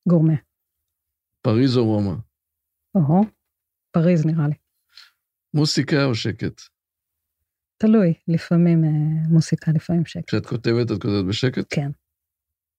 גורמה. 0.10 0.34
פריז 1.42 1.78
או 1.78 1.86
רומא? 1.86 2.14
או, 2.96 3.22
פריז 3.92 4.26
נראה 4.26 4.48
לי. 4.48 4.54
מוסיקה 5.54 6.06
או 6.06 6.16
שקט? 6.16 6.62
תלוי, 7.82 8.14
לפעמים 8.28 8.84
אה, 8.84 8.90
מוסיקה, 9.30 9.72
לפעמים 9.72 10.06
שקט. 10.06 10.28
כשאת 10.28 10.46
כותבת, 10.46 10.92
את 10.92 11.02
כותבת 11.02 11.26
בשקט? 11.30 11.66
כן, 11.70 11.92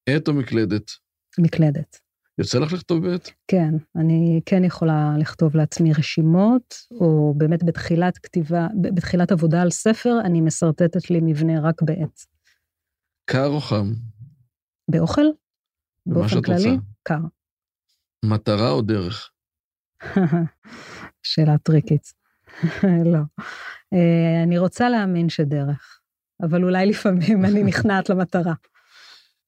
עט 0.09 0.29
או 0.29 0.35
מקלדת? 0.35 0.91
מקלדת. 1.39 2.01
יוצא 2.39 2.59
לך 2.59 2.73
לכתוב 2.73 3.09
בעט? 3.09 3.31
כן, 3.49 3.75
אני 3.97 4.41
כן 4.47 4.65
יכולה 4.65 5.15
לכתוב 5.19 5.57
לעצמי 5.57 5.93
רשימות, 5.93 6.75
או 6.91 7.35
באמת 7.37 7.63
בתחילת 7.65 8.19
כתיבה, 8.19 8.67
בתחילת 8.83 9.33
עבודה 9.33 9.63
על 9.63 9.71
ספר, 9.71 10.21
אני 10.25 10.41
משרטטת 10.41 11.11
לי 11.11 11.21
מבנה 11.23 11.61
רק 11.61 11.83
בעט. 11.83 12.21
קר 13.25 13.47
או 13.47 13.61
חם? 13.61 13.93
באוכל? 14.91 15.27
באופן 16.07 16.43
כללי? 16.43 16.71
רוצה. 16.71 16.83
קר. 17.03 17.21
מטרה 18.25 18.71
או 18.71 18.83
דרך? 18.83 19.31
שאלה 21.23 21.59
טריקית. 21.59 22.13
לא. 23.13 23.45
אה, 23.93 24.43
אני 24.43 24.59
רוצה 24.59 24.89
להאמין 24.89 25.29
שדרך, 25.29 26.01
אבל 26.43 26.65
אולי 26.65 26.87
לפעמים 26.87 27.45
אני 27.45 27.63
נכנעת 27.71 28.11
למטרה. 28.11 28.55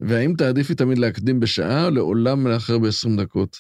והאם 0.00 0.34
תעדיפי 0.38 0.74
תמיד 0.74 0.98
להקדים 0.98 1.40
בשעה 1.40 1.84
או 1.84 1.90
לעולם 1.90 2.46
לאחר 2.46 2.78
ב-20 2.78 3.22
דקות? 3.22 3.56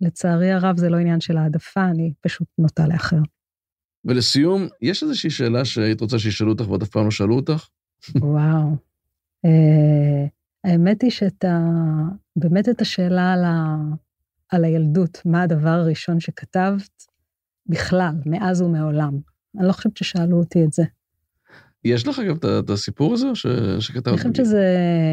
לצערי 0.00 0.52
הרב 0.52 0.76
זה 0.76 0.88
לא 0.88 0.96
עניין 0.96 1.20
של 1.20 1.36
העדפה, 1.36 1.84
אני 1.84 2.12
פשוט 2.20 2.48
נוטה 2.58 2.86
לאחר. 2.86 3.20
ולסיום, 4.04 4.68
יש 4.82 5.02
איזושהי 5.02 5.30
שאלה 5.30 5.64
שהיית 5.64 6.00
רוצה 6.00 6.18
שישאלו 6.18 6.52
אותך 6.52 6.68
ועוד 6.68 6.82
אף 6.82 6.88
פעם 6.88 7.04
לא 7.04 7.10
שאלו 7.10 7.36
אותך? 7.36 7.68
וואו. 8.14 8.76
אה, 9.44 10.26
האמת 10.64 11.02
היא 11.02 11.10
שאת 11.10 11.44
ה... 11.44 11.58
באמת 12.36 12.68
את 12.68 12.80
השאלה 12.80 13.32
על, 13.32 13.44
ה... 13.44 13.76
על 14.48 14.64
הילדות, 14.64 15.22
מה 15.24 15.42
הדבר 15.42 15.68
הראשון 15.68 16.20
שכתבת, 16.20 17.06
בכלל, 17.66 18.14
מאז 18.26 18.62
ומעולם. 18.62 19.18
אני 19.58 19.66
לא 19.66 19.72
חושבת 19.72 19.96
ששאלו 19.96 20.38
אותי 20.38 20.64
את 20.64 20.72
זה. 20.72 20.82
יש 21.84 22.08
לך 22.08 22.18
אגב 22.18 22.36
את- 22.44 22.70
הסיפור 22.70 23.14
הזה, 23.14 23.26
ש- 23.34 23.46
שכתבת? 23.80 24.08
אני 24.08 24.16
חושבת 24.16 24.36
שזה 24.36 24.64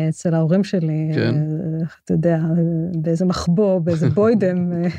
אצל 0.10 0.34
ההורים 0.34 0.64
שלי, 0.64 1.12
כן. 1.16 1.36
אה, 1.36 1.82
איך 1.82 2.00
אתה 2.06 2.14
יודע, 2.14 2.38
באיזה 3.02 3.26
מחבוא, 3.26 3.80
באיזה 3.80 4.10
בוידם 4.10 4.74
אה, 4.74 4.90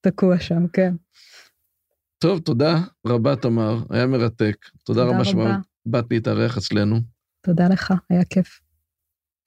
תקוע 0.00 0.40
שם, 0.40 0.66
כן. 0.72 0.94
טוב, 2.18 2.38
תודה 2.40 2.80
רבה, 3.06 3.36
תמר, 3.36 3.82
היה 3.90 4.06
מרתק. 4.06 4.56
תודה 4.84 5.04
רבה 5.04 5.24
שבאת 5.24 6.04
להתארח 6.10 6.56
אצלנו. 6.58 6.96
תודה 7.40 7.68
לך, 7.68 7.94
היה 8.10 8.24
כיף. 8.24 8.60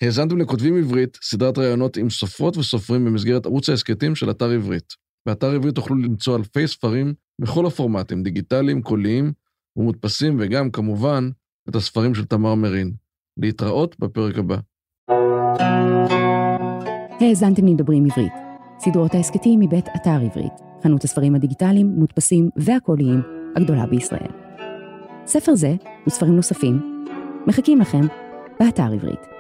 האזנתם 0.01 0.37
לכותבים 0.37 0.77
עברית, 0.77 1.17
סדרת 1.21 1.57
ראיונות 1.57 1.97
עם 1.97 2.09
סופרות 2.09 2.57
וסופרים 2.57 3.05
במסגרת 3.05 3.45
ערוץ 3.45 3.69
ההסכתים 3.69 4.15
של 4.15 4.31
אתר 4.31 4.49
עברית. 4.51 4.93
באתר 5.25 5.51
עברית 5.51 5.75
תוכלו 5.75 5.95
למצוא 5.95 6.37
אלפי 6.37 6.67
ספרים 6.67 7.13
בכל 7.41 7.65
הפורמטים, 7.65 8.23
דיגיטליים, 8.23 8.81
קוליים 8.81 9.33
ומודפסים, 9.75 10.37
וגם, 10.39 10.71
כמובן, 10.71 11.29
את 11.69 11.75
הספרים 11.75 12.15
של 12.15 12.25
תמר 12.25 12.55
מרין. 12.55 12.91
להתראות 13.37 13.95
בפרק 13.99 14.37
הבא. 14.37 14.57
האזנתם 17.19 17.67
לדברים 17.67 18.05
עברית, 18.05 18.33
סדרות 18.79 19.13
ההסכתים 19.13 19.59
מבית 19.59 19.85
אתר 19.95 20.19
עברית, 20.25 20.53
חנות 20.83 21.03
הספרים 21.03 21.35
הדיגיטליים, 21.35 21.87
מודפסים 21.87 22.49
והקוליים 22.55 23.21
הגדולה 23.55 23.85
בישראל. 23.85 24.31
ספר 25.25 25.55
זה 25.55 25.75
וספרים 26.07 26.35
נוספים 26.35 27.05
מחכים 27.47 27.79
לכם 27.79 28.01
באתר 28.59 28.93
עברית. 28.93 29.32